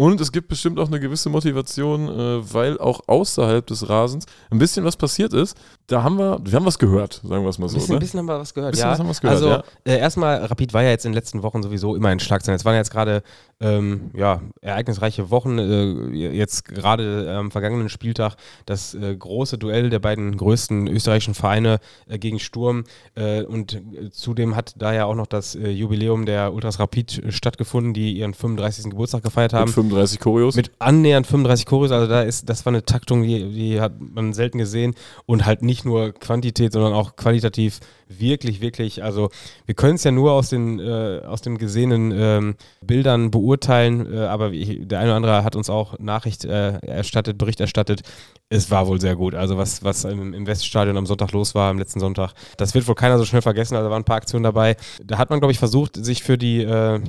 Und 0.00 0.18
es 0.18 0.32
gibt 0.32 0.48
bestimmt 0.48 0.78
auch 0.78 0.86
eine 0.86 0.98
gewisse 0.98 1.28
Motivation, 1.28 2.08
äh, 2.08 2.54
weil 2.54 2.78
auch 2.78 3.02
außerhalb 3.06 3.66
des 3.66 3.86
Rasens 3.86 4.24
ein 4.48 4.58
bisschen 4.58 4.82
was 4.82 4.96
passiert 4.96 5.34
ist. 5.34 5.58
Da 5.88 6.02
haben 6.02 6.16
wir, 6.16 6.40
wir 6.42 6.54
haben 6.54 6.64
was 6.64 6.78
gehört, 6.78 7.20
sagen 7.22 7.44
wir 7.44 7.50
es 7.50 7.58
mal 7.58 7.66
Ein 7.66 7.68
so. 7.68 7.76
bisschen, 7.76 7.94
ne? 7.96 8.00
bisschen 8.00 8.20
haben 8.20 8.26
wir 8.26 8.38
was 8.38 8.54
gehört. 8.54 8.70
Bisschen 8.70 8.86
ja. 8.86 8.92
was 8.92 8.98
haben 8.98 9.06
wir 9.06 9.10
was 9.10 9.20
gehört, 9.20 9.36
also 9.36 9.50
ja. 9.50 9.62
äh, 9.84 9.98
erstmal, 9.98 10.42
Rapid 10.46 10.72
war 10.72 10.82
ja 10.82 10.88
jetzt 10.88 11.04
in 11.04 11.12
den 11.12 11.16
letzten 11.16 11.42
Wochen 11.42 11.62
sowieso 11.62 11.96
immer 11.96 12.10
in 12.12 12.18
Schlagzeilen. 12.18 12.56
Es 12.56 12.64
waren 12.64 12.76
jetzt 12.76 12.90
gerade 12.90 13.22
ähm, 13.60 14.10
ja, 14.14 14.40
ereignisreiche 14.62 15.30
Wochen. 15.30 15.58
Äh, 15.58 16.14
jetzt 16.14 16.64
gerade 16.64 17.30
am 17.36 17.50
vergangenen 17.50 17.90
Spieltag 17.90 18.36
das 18.64 18.94
äh, 18.94 19.14
große 19.14 19.58
Duell 19.58 19.90
der 19.90 19.98
beiden 19.98 20.34
größten 20.36 20.86
österreichischen 20.88 21.34
Vereine 21.34 21.78
äh, 22.08 22.18
gegen 22.18 22.38
Sturm. 22.38 22.84
Äh, 23.16 23.42
und 23.42 23.82
zudem 24.12 24.56
hat 24.56 24.74
da 24.78 24.94
ja 24.94 25.04
auch 25.04 25.14
noch 25.14 25.26
das 25.26 25.52
Jubiläum 25.52 26.24
der 26.24 26.54
Ultras 26.54 26.78
Rapid 26.78 27.24
stattgefunden, 27.28 27.92
die 27.92 28.16
ihren 28.16 28.32
35. 28.32 28.84
Geburtstag 28.84 29.22
gefeiert 29.22 29.52
haben. 29.52 29.70
Mit 29.90 29.98
35 29.98 30.20
Choreos. 30.20 30.56
Mit 30.56 30.70
annähernd 30.78 31.26
35 31.26 31.66
Choreos, 31.66 31.90
also 31.90 32.06
da 32.06 32.22
ist, 32.22 32.48
das 32.48 32.64
war 32.64 32.72
eine 32.72 32.84
Taktung, 32.84 33.22
die, 33.22 33.52
die 33.52 33.80
hat 33.80 33.92
man 34.00 34.32
selten 34.32 34.58
gesehen 34.58 34.94
und 35.26 35.46
halt 35.46 35.62
nicht 35.62 35.84
nur 35.84 36.12
Quantität, 36.12 36.72
sondern 36.72 36.92
auch 36.92 37.16
qualitativ 37.16 37.80
wirklich, 38.08 38.60
wirklich, 38.60 39.02
also 39.02 39.30
wir 39.66 39.74
können 39.74 39.94
es 39.94 40.04
ja 40.04 40.10
nur 40.10 40.32
aus 40.32 40.48
den, 40.48 40.80
äh, 40.80 41.20
aus 41.26 41.42
den 41.42 41.58
gesehenen 41.58 42.12
ähm, 42.14 42.54
Bildern 42.80 43.30
beurteilen, 43.30 44.12
äh, 44.12 44.20
aber 44.20 44.52
ich, 44.52 44.86
der 44.86 45.00
eine 45.00 45.10
oder 45.10 45.16
andere 45.16 45.44
hat 45.44 45.56
uns 45.56 45.70
auch 45.70 45.98
Nachricht 45.98 46.44
äh, 46.44 46.78
erstattet, 46.78 47.38
Bericht 47.38 47.60
erstattet. 47.60 48.02
Es 48.48 48.70
war 48.70 48.88
wohl 48.88 49.00
sehr 49.00 49.14
gut. 49.14 49.34
Also 49.34 49.56
was, 49.56 49.84
was 49.84 50.04
im, 50.04 50.34
im 50.34 50.46
Weststadion 50.46 50.96
am 50.96 51.06
Sonntag 51.06 51.32
los 51.32 51.54
war, 51.54 51.70
am 51.70 51.78
letzten 51.78 52.00
Sonntag, 52.00 52.32
das 52.56 52.74
wird 52.74 52.88
wohl 52.88 52.94
keiner 52.96 53.18
so 53.18 53.24
schnell 53.24 53.42
vergessen. 53.42 53.76
Also 53.76 53.86
da 53.86 53.90
waren 53.92 54.02
ein 54.02 54.04
paar 54.04 54.16
Aktionen 54.16 54.42
dabei. 54.42 54.76
Da 55.04 55.18
hat 55.18 55.30
man, 55.30 55.40
glaube 55.40 55.52
ich, 55.52 55.58
versucht, 55.58 56.04
sich 56.04 56.22
für 56.22 56.36
die 56.36 56.62
äh, 56.62 57.00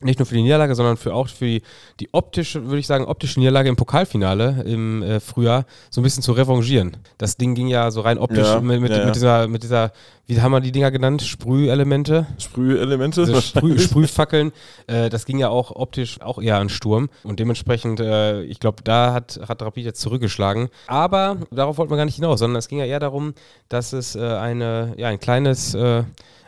nicht 0.00 0.18
nur 0.18 0.26
für 0.26 0.34
die 0.34 0.42
Niederlage, 0.42 0.74
sondern 0.74 0.96
für 0.96 1.14
auch 1.14 1.28
für 1.28 1.46
die, 1.46 1.62
die 2.00 2.08
optische, 2.12 2.64
würde 2.66 2.78
ich 2.78 2.86
sagen, 2.86 3.04
optische 3.04 3.38
Niederlage 3.38 3.68
im 3.68 3.76
Pokalfinale 3.76 4.64
im 4.66 5.02
äh, 5.02 5.20
Frühjahr 5.20 5.66
so 5.88 6.00
ein 6.00 6.04
bisschen 6.04 6.22
zu 6.22 6.32
revanchieren. 6.32 6.96
Das 7.16 7.36
Ding 7.36 7.54
ging 7.54 7.68
ja 7.68 7.90
so 7.90 8.00
rein 8.00 8.18
optisch 8.18 8.46
Ja, 8.46 8.60
mit, 8.60 8.80
mit, 8.80 8.90
ja, 8.90 8.98
ja. 8.98 9.04
mit, 9.06 9.14
dieser, 9.14 9.48
mit 9.48 9.62
dieser, 9.62 9.92
wie 10.26 10.40
haben 10.40 10.52
wir 10.52 10.60
die 10.60 10.72
Dinger 10.72 10.90
genannt? 10.90 11.22
Sprühelemente. 11.22 12.26
Sprühelemente. 12.38 13.40
Sprüh, 13.42 13.78
Sprühfackeln, 13.78 14.52
äh, 14.88 15.08
das 15.10 15.26
ging 15.26 15.38
ja 15.38 15.48
auch 15.48 15.70
optisch 15.70 16.20
auch 16.20 16.40
eher 16.40 16.58
an 16.58 16.68
Sturm. 16.68 17.08
Und 17.22 17.38
dementsprechend, 17.38 18.00
äh, 18.00 18.42
ich 18.42 18.58
glaube, 18.58 18.82
da 18.82 19.12
hat, 19.12 19.40
hat 19.48 19.62
Rapid 19.62 19.84
jetzt 19.84 20.00
zurückgeschlagen. 20.00 20.68
Aber 20.88 21.38
darauf 21.50 21.78
wollten 21.78 21.92
wir 21.92 21.96
gar 21.96 22.04
nicht 22.04 22.16
hinaus, 22.16 22.40
sondern 22.40 22.58
es 22.58 22.68
ging 22.68 22.78
ja 22.78 22.84
eher 22.84 23.00
darum, 23.00 23.34
dass 23.68 23.92
es 23.92 24.16
äh, 24.16 24.20
eine, 24.20 24.94
ja, 24.96 25.08
ein 25.08 25.20
kleines, 25.20 25.74
äh, 25.74 26.02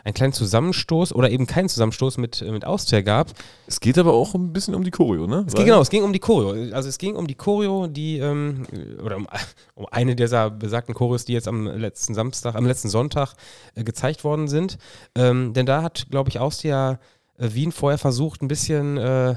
einen 0.07 0.13
kleinen 0.13 0.31
Zusammenstoß 0.31 1.13
oder 1.13 1.29
eben 1.29 1.47
keinen 1.47 1.67
Zusammenstoß 1.67 2.17
mit, 2.17 2.41
äh, 2.41 2.49
mit 2.49 2.63
Austria 2.63 3.01
gab. 3.01 3.31
Es 3.67 3.81
geht 3.81 3.97
aber 3.97 4.13
auch 4.13 4.33
ein 4.35 4.53
bisschen 4.53 4.73
um 4.73 4.85
die 4.85 4.91
Choreo, 4.91 5.27
ne? 5.27 5.43
Es 5.45 5.53
ging, 5.53 5.65
genau, 5.65 5.81
es 5.81 5.89
ging 5.89 6.03
um 6.03 6.13
die 6.13 6.19
Choreo. 6.19 6.73
Also 6.73 6.87
es 6.87 6.97
ging 6.97 7.17
um 7.17 7.27
die 7.27 7.35
Choreo, 7.35 7.87
die, 7.87 8.17
ähm, 8.19 8.65
oder 9.03 9.17
um, 9.17 9.27
um 9.75 9.85
eine 9.91 10.15
dieser 10.15 10.49
besagten 10.49 10.95
Choreos, 10.95 11.25
die 11.25 11.33
jetzt 11.33 11.49
am 11.49 11.67
letzten 11.67 12.13
Samstag, 12.13 12.55
am 12.55 12.65
letzten 12.65 12.87
Sonntag 12.87 13.33
äh, 13.75 13.83
gezeigt 13.83 14.23
worden 14.23 14.47
sind. 14.47 14.77
Ähm, 15.13 15.53
denn 15.53 15.65
da 15.65 15.83
hat, 15.83 16.07
glaube 16.09 16.29
ich, 16.29 16.39
Austria 16.39 16.99
äh, 17.37 17.49
Wien 17.51 17.73
vorher 17.73 17.97
versucht, 17.97 18.41
ein 18.41 18.47
bisschen 18.47 18.95
äh, 18.95 19.35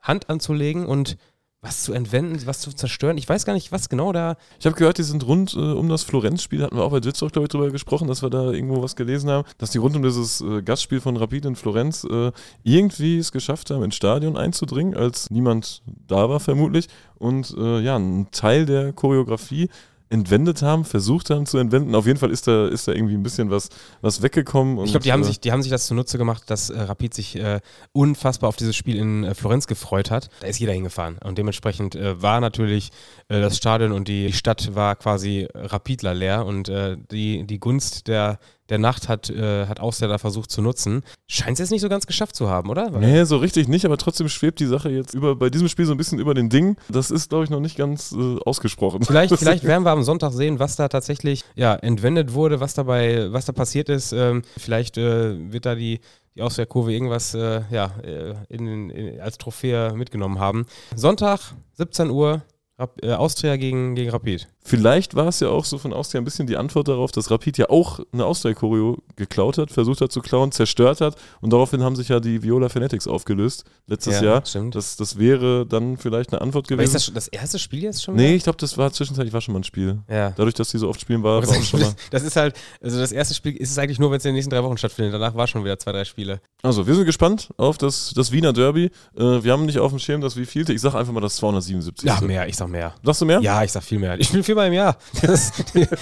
Hand 0.00 0.30
anzulegen 0.30 0.86
und 0.86 1.16
was 1.64 1.82
zu 1.82 1.94
entwenden, 1.94 2.38
was 2.44 2.60
zu 2.60 2.72
zerstören. 2.72 3.16
Ich 3.16 3.28
weiß 3.28 3.46
gar 3.46 3.54
nicht, 3.54 3.72
was 3.72 3.88
genau 3.88 4.12
da. 4.12 4.36
Ich 4.60 4.66
habe 4.66 4.76
gehört, 4.76 4.98
die 4.98 5.02
sind 5.02 5.26
rund 5.26 5.54
äh, 5.54 5.58
um 5.58 5.88
das 5.88 6.02
Florenz-Spiel, 6.02 6.62
hatten 6.62 6.76
wir 6.76 6.84
auch 6.84 6.90
bei 6.90 7.00
Ditzoch, 7.00 7.32
glaube 7.32 7.46
ich, 7.46 7.48
drüber 7.48 7.70
gesprochen, 7.70 8.06
dass 8.06 8.22
wir 8.22 8.28
da 8.28 8.50
irgendwo 8.50 8.82
was 8.82 8.96
gelesen 8.96 9.30
haben, 9.30 9.48
dass 9.56 9.70
die 9.70 9.78
rund 9.78 9.96
um 9.96 10.02
dieses 10.02 10.42
äh, 10.42 10.62
Gastspiel 10.62 11.00
von 11.00 11.16
Rapid 11.16 11.46
in 11.46 11.56
Florenz 11.56 12.04
äh, 12.04 12.32
irgendwie 12.62 13.18
es 13.18 13.32
geschafft 13.32 13.70
haben, 13.70 13.82
ins 13.82 13.96
Stadion 13.96 14.36
einzudringen, 14.36 14.94
als 14.94 15.30
niemand 15.30 15.82
da 16.06 16.28
war 16.28 16.38
vermutlich 16.38 16.88
und 17.16 17.54
äh, 17.56 17.80
ja, 17.80 17.96
einen 17.96 18.30
Teil 18.30 18.66
der 18.66 18.92
Choreografie 18.92 19.70
entwendet 20.14 20.62
haben, 20.62 20.84
versucht 20.84 21.28
haben 21.28 21.44
zu 21.44 21.58
entwenden. 21.58 21.94
Auf 21.94 22.06
jeden 22.06 22.18
Fall 22.18 22.30
ist 22.30 22.46
da, 22.46 22.68
ist 22.68 22.88
da 22.88 22.92
irgendwie 22.92 23.14
ein 23.14 23.22
bisschen 23.22 23.50
was, 23.50 23.68
was 24.00 24.22
weggekommen. 24.22 24.78
Und, 24.78 24.86
Ich 24.86 24.92
glaube, 24.92 25.02
die, 25.02 25.12
haben 25.12 25.22
äh, 25.22 25.24
sich, 25.24 25.40
die 25.40 25.52
haben 25.52 25.62
sich 25.62 25.70
das 25.70 25.86
zunutze 25.86 26.16
gemacht, 26.16 26.44
dass 26.46 26.70
äh, 26.70 26.80
Rapid 26.80 27.12
sich 27.12 27.36
äh, 27.36 27.60
unfassbar 27.92 28.48
auf 28.48 28.56
dieses 28.56 28.76
Spiel 28.76 28.96
in 28.96 29.24
äh, 29.24 29.34
Florenz 29.34 29.66
gefreut 29.66 30.10
hat. 30.10 30.28
Da 30.40 30.46
ist 30.46 30.58
jeder 30.58 30.72
hingefahren. 30.72 31.18
Und 31.18 31.36
dementsprechend 31.36 31.96
äh, 31.96 32.22
war 32.22 32.40
natürlich 32.40 32.90
äh, 33.28 33.40
das 33.40 33.56
Stadion 33.56 33.92
und 33.92 34.08
die, 34.08 34.32
Stadt 34.32 34.74
war 34.74 34.96
quasi 34.96 35.48
Rapidler 35.52 36.14
leer. 36.14 36.46
Und 36.46 36.70
die, 37.10 37.44
die 37.46 37.58
Gunst 37.58 38.08
der, 38.08 38.38
der 38.70 38.78
Nacht 38.78 39.08
hat, 39.08 39.28
äh, 39.28 39.66
hat 39.66 39.80
Austria 39.80 40.08
da 40.08 40.18
versucht 40.18 40.50
zu 40.50 40.62
nutzen. 40.62 41.02
Scheint 41.26 41.54
es 41.54 41.58
jetzt 41.58 41.70
nicht 41.70 41.82
so 41.82 41.88
ganz 41.88 42.06
geschafft 42.06 42.34
zu 42.34 42.48
haben, 42.48 42.70
oder? 42.70 42.90
Nee, 42.90 43.24
so 43.24 43.36
richtig 43.36 43.68
nicht, 43.68 43.84
aber 43.84 43.98
trotzdem 43.98 44.28
schwebt 44.28 44.60
die 44.60 44.66
Sache 44.66 44.90
jetzt 44.90 45.14
über, 45.14 45.36
bei 45.36 45.50
diesem 45.50 45.68
Spiel 45.68 45.84
so 45.84 45.92
ein 45.92 45.98
bisschen 45.98 46.18
über 46.18 46.34
den 46.34 46.48
Ding. 46.48 46.76
Das 46.88 47.10
ist, 47.10 47.28
glaube 47.28 47.44
ich, 47.44 47.50
noch 47.50 47.60
nicht 47.60 47.76
ganz 47.76 48.12
äh, 48.12 48.38
ausgesprochen. 48.44 49.02
Vielleicht, 49.04 49.34
vielleicht 49.38 49.64
werden 49.64 49.84
wir 49.84 49.90
am 49.90 50.02
Sonntag 50.02 50.32
sehen, 50.32 50.58
was 50.58 50.76
da 50.76 50.88
tatsächlich 50.88 51.44
ja, 51.54 51.74
entwendet 51.74 52.32
wurde, 52.32 52.60
was 52.60 52.74
dabei, 52.74 53.32
was 53.32 53.44
da 53.44 53.52
passiert 53.52 53.88
ist. 53.88 54.12
Ähm, 54.12 54.42
vielleicht 54.56 54.96
äh, 54.96 55.52
wird 55.52 55.66
da 55.66 55.74
die, 55.74 56.00
die 56.34 56.42
Austria-Kurve 56.42 56.92
irgendwas 56.92 57.34
äh, 57.34 57.62
ja, 57.70 57.92
äh, 58.02 58.34
in, 58.48 58.90
in, 58.90 59.20
als 59.20 59.36
Trophäe 59.36 59.92
mitgenommen 59.94 60.38
haben. 60.38 60.66
Sonntag, 60.94 61.54
17 61.74 62.10
Uhr, 62.10 62.42
Rap, 62.78 62.96
äh, 63.02 63.12
Austria 63.12 63.56
gegen, 63.56 63.94
gegen 63.94 64.10
Rapid. 64.10 64.48
Vielleicht 64.66 65.14
war 65.14 65.28
es 65.28 65.40
ja 65.40 65.48
auch 65.48 65.66
so 65.66 65.76
von 65.76 65.92
Austria 65.92 66.20
ein 66.20 66.24
bisschen 66.24 66.46
die 66.46 66.56
Antwort 66.56 66.88
darauf, 66.88 67.12
dass 67.12 67.30
Rapid 67.30 67.58
ja 67.58 67.68
auch 67.68 68.00
eine 68.12 68.24
Austria-Choreo 68.24 68.96
geklaut 69.14 69.58
hat, 69.58 69.70
versucht 69.70 70.00
hat 70.00 70.10
zu 70.10 70.22
klauen, 70.22 70.52
zerstört 70.52 71.02
hat 71.02 71.16
und 71.42 71.52
daraufhin 71.52 71.82
haben 71.82 71.96
sich 71.96 72.08
ja 72.08 72.18
die 72.18 72.42
Viola 72.42 72.70
Fanatics 72.70 73.06
aufgelöst 73.06 73.64
letztes 73.86 74.20
Ja, 74.20 74.24
Jahr. 74.24 74.46
stimmt. 74.46 74.74
Das, 74.74 74.96
das 74.96 75.18
wäre 75.18 75.66
dann 75.66 75.98
vielleicht 75.98 76.32
eine 76.32 76.40
Antwort 76.40 76.64
Aber 76.72 76.82
ist 76.82 76.88
gewesen. 76.88 76.92
das 76.94 77.04
schon 77.04 77.14
das 77.14 77.28
erste 77.28 77.58
Spiel 77.58 77.82
jetzt 77.82 78.02
schon? 78.02 78.14
nee, 78.16 78.34
ich 78.34 78.42
glaube, 78.44 78.56
das 78.58 78.78
war 78.78 78.90
zwischenzeitlich 78.90 79.34
war 79.34 79.42
schon 79.42 79.52
mal 79.52 79.60
ein 79.60 79.64
Spiel. 79.64 79.98
Ja. 80.08 80.30
Dadurch, 80.30 80.54
dass 80.54 80.70
die 80.70 80.78
so 80.78 80.88
oft 80.88 81.00
spielen, 81.00 81.22
war, 81.22 81.38
Aber 81.38 81.48
war 81.48 81.58
auch 81.58 81.62
schon 81.62 81.80
mal. 81.80 81.94
das, 82.10 82.22
ist 82.22 82.36
halt, 82.36 82.56
also 82.80 82.98
das 82.98 83.12
erste 83.12 83.34
Spiel 83.34 83.54
ist 83.56 83.70
es 83.70 83.76
eigentlich 83.78 83.98
nur, 83.98 84.10
wenn 84.10 84.16
es 84.16 84.24
in 84.24 84.30
den 84.30 84.36
nächsten 84.36 84.50
drei 84.50 84.62
Wochen 84.64 84.78
stattfindet. 84.78 85.12
Danach 85.12 85.34
war 85.34 85.46
schon 85.46 85.62
wieder 85.62 85.78
zwei, 85.78 85.92
drei 85.92 86.04
Spiele. 86.04 86.40
Also, 86.62 86.86
wir 86.86 86.94
sind 86.94 87.04
gespannt 87.04 87.50
auf 87.58 87.76
das, 87.76 88.14
das 88.16 88.32
Wiener 88.32 88.54
Derby. 88.54 88.86
Äh, 89.14 89.44
wir 89.44 89.52
haben 89.52 89.66
nicht 89.66 89.78
auf 89.78 89.90
dem 89.92 89.98
Schirm, 89.98 90.22
das 90.22 90.36
wie 90.36 90.46
vielte. 90.46 90.72
Ich 90.72 90.80
sage 90.80 90.96
einfach 90.96 91.12
mal 91.12 91.20
das 91.20 91.36
277. 91.36 92.08
Ja, 92.08 92.18
mehr, 92.22 92.48
ich 92.48 92.56
sag 92.56 92.68
mehr. 92.68 92.94
Sagst 93.02 93.20
du 93.20 93.26
mehr? 93.26 93.40
Ja, 93.40 93.62
ich 93.62 93.72
sag 93.72 93.82
viel 93.82 93.98
mehr. 93.98 94.18
Ich 94.18 94.28
spiele 94.28 94.53
viermal 94.54 94.68
im 94.68 94.72
Jahr. 94.74 94.96
Das, 95.22 95.52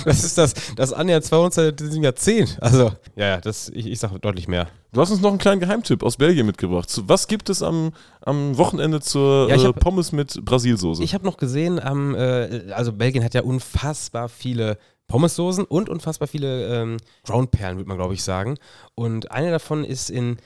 das 0.04 0.24
ist 0.24 0.38
das, 0.38 0.54
das 0.76 0.92
annähernd 0.92 1.24
200 1.24 1.80
in 1.80 1.88
diesem 1.88 2.02
Jahrzehnt. 2.04 2.58
Also, 2.60 2.92
ja, 3.16 3.26
ja, 3.26 3.40
das, 3.40 3.68
ich, 3.70 3.86
ich 3.86 3.98
sag 3.98 4.16
deutlich 4.20 4.48
mehr. 4.48 4.68
Du 4.92 5.00
hast 5.00 5.10
uns 5.10 5.20
noch 5.22 5.30
einen 5.30 5.38
kleinen 5.38 5.60
Geheimtipp 5.60 6.02
aus 6.02 6.16
Belgien 6.18 6.44
mitgebracht. 6.46 6.88
Was 7.06 7.26
gibt 7.26 7.48
es 7.48 7.62
am, 7.62 7.92
am 8.20 8.58
Wochenende 8.58 9.00
zur 9.00 9.48
Ja, 9.48 9.56
äh, 9.56 9.64
hab- 9.66 9.80
Pommes 9.80 10.12
mit 10.12 10.44
Brasilsoße? 10.44 11.02
Ich 11.02 11.14
habe 11.14 11.24
noch 11.24 11.38
gesehen, 11.38 11.80
am, 11.80 12.14
äh, 12.14 12.70
also 12.72 12.92
Belgien 12.92 13.24
hat 13.24 13.32
ja 13.34 13.42
unfassbar 13.42 14.28
viele 14.28 14.76
Pommessoßen 15.08 15.64
und 15.64 15.88
unfassbar 15.88 16.28
viele 16.28 16.66
ähm, 16.82 16.96
Groundperlen, 17.24 17.76
würde 17.78 17.88
man 17.88 17.96
glaube 17.98 18.14
ich 18.14 18.22
sagen. 18.22 18.56
Und 18.94 19.30
eine 19.30 19.50
davon 19.50 19.84
ist 19.84 20.10
in, 20.10 20.36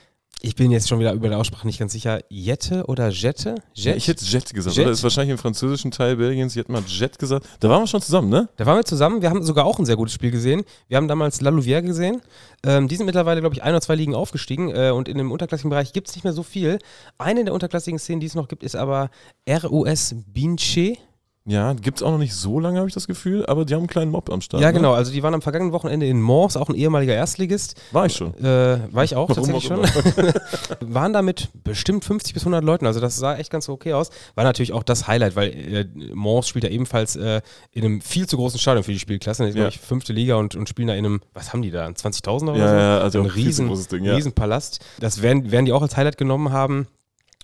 ich 0.41 0.55
bin 0.55 0.71
jetzt 0.71 0.87
schon 0.87 0.99
wieder 0.99 1.13
über 1.13 1.29
der 1.29 1.39
Aussprache 1.39 1.65
nicht 1.65 1.79
ganz 1.79 1.91
sicher, 1.91 2.19
Jette 2.29 2.85
oder 2.85 3.09
Jette? 3.09 3.55
Ja, 3.73 3.91
Jet? 3.91 3.97
ich 3.97 4.07
hätte 4.07 4.23
Jet 4.23 4.53
gesagt, 4.53 4.75
Jet? 4.75 4.85
oder? 4.85 4.93
Ist 4.93 5.01
wahrscheinlich 5.01 5.31
im 5.31 5.37
französischen 5.37 5.89
Teil 5.89 6.17
Belgiens. 6.17 6.55
Ich 6.55 6.59
hätte 6.59 6.71
mal 6.71 6.83
Jet 6.85 7.17
gesagt. 7.17 7.47
Da 7.59 7.69
waren 7.69 7.81
wir 7.81 7.87
schon 7.87 8.01
zusammen, 8.01 8.29
ne? 8.29 8.47
Da 8.55 8.65
waren 8.65 8.77
wir 8.77 8.85
zusammen. 8.85 9.21
Wir 9.21 9.29
haben 9.29 9.41
sogar 9.43 9.65
auch 9.65 9.79
ein 9.79 9.85
sehr 9.85 9.95
gutes 9.95 10.13
Spiel 10.13 10.29
gesehen. 10.29 10.63
Wir 10.87 10.97
haben 10.97 11.07
damals 11.07 11.41
La 11.41 11.49
Louvière 11.49 11.81
gesehen. 11.81 12.21
Ähm, 12.63 12.87
die 12.87 12.95
sind 12.95 13.07
mittlerweile, 13.07 13.41
glaube 13.41 13.55
ich, 13.55 13.63
ein 13.63 13.71
oder 13.71 13.81
zwei 13.81 13.95
Ligen 13.95 14.13
aufgestiegen. 14.13 14.69
Äh, 14.69 14.91
und 14.91 15.09
in 15.09 15.17
dem 15.17 15.31
unterklassigen 15.31 15.71
Bereich 15.71 15.91
gibt 15.91 16.07
es 16.07 16.15
nicht 16.15 16.23
mehr 16.23 16.33
so 16.33 16.43
viel. 16.43 16.77
Eine 17.17 17.43
der 17.43 17.53
unterklassigen 17.53 17.97
Szenen, 17.97 18.19
die 18.19 18.27
es 18.27 18.35
noch 18.35 18.47
gibt, 18.47 18.63
ist 18.63 18.75
aber 18.75 19.09
RUS 19.49 20.15
Binche. 20.27 20.97
Ja, 21.49 21.71
gibt 21.71 21.99
es 21.99 22.03
auch 22.03 22.11
noch 22.11 22.17
nicht 22.17 22.35
so 22.35 22.59
lange, 22.59 22.77
habe 22.79 22.89
ich 22.89 22.93
das 22.93 23.07
Gefühl. 23.07 23.45
Aber 23.45 23.63
die 23.63 23.73
haben 23.73 23.79
einen 23.79 23.87
kleinen 23.87 24.11
Mob 24.11 24.29
am 24.29 24.41
Start. 24.41 24.61
Ja, 24.61 24.67
ne? 24.67 24.73
genau. 24.73 24.93
Also 24.93 25.13
die 25.13 25.23
waren 25.23 25.33
am 25.33 25.41
vergangenen 25.41 25.71
Wochenende 25.71 26.05
in 26.05 26.21
Mons, 26.21 26.57
auch 26.57 26.67
ein 26.67 26.75
ehemaliger 26.75 27.13
Erstligist. 27.13 27.75
War 27.93 28.05
ich 28.05 28.15
schon. 28.15 28.33
Äh, 28.43 28.79
war 28.91 29.05
ich 29.05 29.15
auch 29.15 29.29
Warum 29.29 29.45
tatsächlich 29.49 29.71
auch 29.71 29.85
schon. 29.87 30.33
Waren 30.93 31.13
da 31.13 31.21
mit 31.21 31.47
bestimmt 31.63 32.03
50 32.03 32.33
bis 32.33 32.43
100 32.43 32.65
Leuten. 32.65 32.85
Also 32.85 32.99
das 32.99 33.15
sah 33.15 33.37
echt 33.37 33.49
ganz 33.49 33.69
okay 33.69 33.93
aus. 33.93 34.09
War 34.35 34.43
natürlich 34.43 34.73
auch 34.73 34.83
das 34.83 35.07
Highlight, 35.07 35.37
weil 35.37 35.47
äh, 35.49 35.85
Mons 36.13 36.49
spielt 36.49 36.65
ja 36.65 36.69
ebenfalls 36.69 37.15
äh, 37.15 37.41
in 37.71 37.85
einem 37.85 38.01
viel 38.01 38.27
zu 38.27 38.35
großen 38.35 38.59
Stadion 38.59 38.83
für 38.83 38.91
die 38.91 38.99
Spielklasse. 38.99 39.43
Das 39.43 39.51
ist, 39.51 39.55
Ja. 39.55 39.63
glaube 39.63 39.75
ich, 39.75 39.79
fünfte 39.79 40.11
Liga 40.11 40.35
und, 40.35 40.55
und 40.55 40.67
spielen 40.67 40.89
da 40.89 40.95
in 40.95 41.05
einem, 41.05 41.21
was 41.33 41.53
haben 41.53 41.61
die 41.61 41.71
da, 41.71 41.87
20.000 41.87 42.49
oder 42.49 42.57
Ja, 42.59 42.67
so? 42.69 42.75
ja, 42.75 42.99
also 42.99 43.19
ein 43.21 43.25
riesen, 43.25 43.67
großes 43.69 43.87
Ding, 43.87 44.03
ja. 44.03 44.15
riesen 44.15 44.33
Palast. 44.33 44.83
Das 44.99 45.21
werden, 45.21 45.49
werden 45.49 45.65
die 45.65 45.71
auch 45.71 45.81
als 45.81 45.95
Highlight 45.95 46.17
genommen 46.17 46.51
haben. 46.51 46.87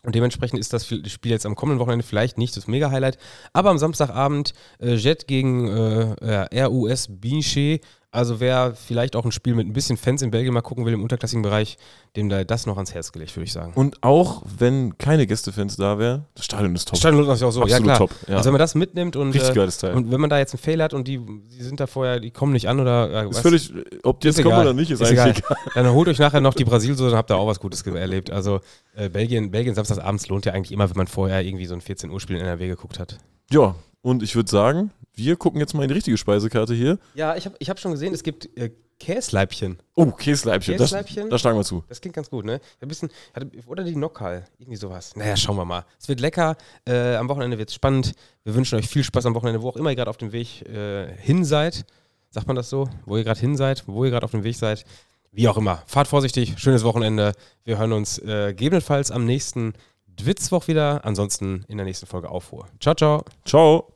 Und 0.06 0.16
dementsprechend 0.16 0.60
ist 0.60 0.74
das 0.74 0.86
Spiel 0.86 1.32
jetzt 1.32 1.46
am 1.46 1.56
kommenden 1.56 1.80
Wochenende 1.80 2.06
vielleicht 2.06 2.38
nicht 2.38 2.58
das 2.58 2.68
Mega-Highlight. 2.68 3.18
Aber 3.54 3.70
am 3.70 3.78
Samstagabend 3.78 4.54
äh, 4.80 4.96
Jet 4.96 5.28
gegen 5.28 5.68
äh, 5.68 6.48
ja, 6.56 6.66
RUS 6.66 7.08
Binche. 7.10 7.80
Also 8.14 8.40
wer 8.40 8.76
vielleicht 8.76 9.16
auch 9.16 9.26
ein 9.26 9.32
Spiel 9.32 9.56
mit 9.56 9.68
ein 9.68 9.74
bisschen 9.74 9.98
Fans 9.98 10.22
in 10.22 10.30
Belgien 10.30 10.54
mal 10.54 10.62
gucken 10.62 10.86
will 10.86 10.94
im 10.94 11.02
unterklassigen 11.02 11.42
Bereich, 11.42 11.78
dem 12.16 12.30
da 12.30 12.44
das 12.44 12.68
noch 12.68 12.78
ans 12.78 12.94
Herz 12.94 13.12
gelegt, 13.12 13.36
würde 13.36 13.46
ich 13.46 13.52
sagen. 13.52 13.74
Und 13.74 14.04
auch 14.04 14.44
wenn 14.60 15.00
keine 15.00 15.26
Gästefans 15.26 15.78
da 15.78 15.98
wären, 15.98 16.26
das 16.36 16.46
Stadion 16.46 16.76
ist 16.76 16.86
top. 16.86 16.92
Das 16.92 17.00
Stadion 17.00 17.26
lohnt 17.26 17.36
sich 17.38 17.46
auch 17.48 17.50
so, 17.52 17.62
ja 17.62 17.78
Absolut 17.78 17.86
klar. 17.86 17.98
top, 17.98 18.12
ja. 18.28 18.36
Also 18.38 18.46
wenn 18.46 18.54
man 18.54 18.60
das 18.60 18.76
mitnimmt 18.76 19.16
und, 19.16 19.32
Richtig 19.32 19.50
äh, 19.50 19.54
geiles 19.56 19.80
Teil. 19.80 19.96
und 19.96 20.12
wenn 20.12 20.22
man 20.22 20.30
da 20.30 20.38
jetzt 20.38 20.54
einen 20.54 20.62
Fehler 20.62 20.84
hat 20.84 20.94
und 20.94 21.08
die, 21.08 21.18
die 21.20 21.64
sind 21.64 21.80
da 21.80 21.88
vorher, 21.88 22.20
die 22.20 22.30
kommen 22.30 22.54
nicht 22.54 22.70
an 22.70 22.80
oder 22.80 23.10
äh, 23.24 23.30
ist 23.30 23.36
was- 23.38 23.40
völlig, 23.42 23.74
ob 24.04 24.20
die 24.20 24.28
jetzt 24.28 24.38
Ist 24.38 24.44
kommen 24.46 24.60
oder 24.60 24.74
nicht, 24.74 24.92
ist, 24.92 25.02
Ist 25.02 25.10
eigentlich 25.10 25.40
egal. 25.40 25.58
egal. 25.66 25.84
Dann 25.84 25.94
holt 25.94 26.08
euch 26.08 26.20
nachher 26.20 26.40
noch 26.40 26.54
die 26.54 26.66
Brasilsoße, 26.66 27.10
dann 27.10 27.18
habt 27.18 27.32
ihr 27.32 27.36
auch 27.38 27.48
was 27.48 27.60
Gutes 27.60 27.82
erlebt. 27.82 28.30
Also 28.30 28.60
äh, 28.96 29.10
Belgien, 29.10 29.50
Belgien 29.50 29.74
samstagsabends 29.74 30.28
lohnt 30.28 30.46
ja 30.46 30.54
eigentlich 30.54 30.72
immer, 30.72 30.88
wenn 30.88 30.98
man 30.98 31.08
vorher 31.08 31.42
irgendwie 31.44 31.66
so 31.66 31.74
ein 31.74 31.82
14 31.82 32.12
Uhr 32.12 32.20
Spiel 32.20 32.36
in 32.36 32.44
NRW 32.44 32.68
geguckt 32.68 33.00
hat. 33.00 33.18
Ja, 33.50 33.74
und 34.04 34.22
ich 34.22 34.36
würde 34.36 34.52
sagen, 34.52 34.92
wir 35.16 35.36
gucken 35.36 35.60
jetzt 35.60 35.74
mal 35.74 35.84
in 35.84 35.90
die 35.90 35.96
richtige 35.96 36.18
Speisekarte 36.18 36.74
hier. 36.74 37.00
Ja, 37.14 37.36
ich 37.36 37.46
habe 37.46 37.56
ich 37.60 37.70
hab 37.70 37.80
schon 37.80 37.92
gesehen, 37.92 38.14
es 38.14 38.24
gibt 38.24 38.56
äh, 38.58 38.72
Käsleibchen. 39.00 39.78
Oh, 39.96 40.12
Käsleibchen. 40.12 40.78
Das, 40.78 40.92
Käsleibchen? 40.92 41.30
da 41.30 41.38
schlagen 41.38 41.58
wir 41.58 41.64
zu. 41.64 41.84
Das 41.90 42.00
klingt 42.00 42.16
ganz 42.16 42.30
gut, 42.30 42.46
ne? 42.46 42.62
Ein 42.80 42.88
bisschen, 42.88 43.10
oder 43.68 43.84
die 43.84 43.96
Nockal, 43.96 44.46
irgendwie 44.60 44.78
sowas. 44.78 45.16
Naja, 45.16 45.36
schauen 45.36 45.58
wir 45.58 45.66
mal. 45.66 45.86
Es 46.00 46.08
wird 46.08 46.20
lecker. 46.20 46.56
Äh, 46.86 47.16
am 47.16 47.28
Wochenende 47.30 47.58
wird 47.58 47.70
es 47.70 47.76
spannend. 47.76 48.14
Wir 48.44 48.56
wünschen 48.56 48.78
euch 48.78 48.88
viel 48.88 49.04
Spaß 49.04 49.26
am 49.26 49.36
Wochenende, 49.36 49.62
wo 49.62 49.70
auch 49.70 49.76
immer 49.76 49.90
ihr 49.90 49.96
gerade 49.96 50.10
auf 50.10 50.18
dem 50.18 50.32
Weg 50.32 50.62
äh, 50.68 51.14
hin 51.18 51.44
seid. 51.44 51.86
Sagt 52.30 52.48
man 52.48 52.56
das 52.56 52.70
so? 52.70 52.90
Wo 53.06 53.18
ihr 53.18 53.24
gerade 53.24 53.40
hin 53.40 53.58
seid, 53.58 53.84
wo 53.88 54.06
ihr 54.06 54.12
gerade 54.12 54.24
auf 54.24 54.32
dem 54.32 54.44
Weg 54.44 54.56
seid. 54.56 54.86
Wie 55.32 55.48
auch 55.48 55.58
immer. 55.58 55.84
Fahrt 55.86 56.08
vorsichtig, 56.08 56.54
schönes 56.58 56.84
Wochenende. 56.84 57.34
Wir 57.64 57.80
hören 57.80 57.92
uns 57.92 58.20
äh, 58.20 58.54
gegebenenfalls 58.54 59.12
am 59.12 59.26
nächsten 59.26 59.74
Dwitzwoch 60.08 60.68
wieder. 60.68 61.04
Ansonsten 61.06 61.66
in 61.68 61.78
der 61.78 61.86
nächsten 61.86 62.06
Folge 62.06 62.30
Aufruhr. 62.30 62.68
Ciao, 62.80 62.96
ciao. 62.96 63.26
Ciao. 63.46 63.93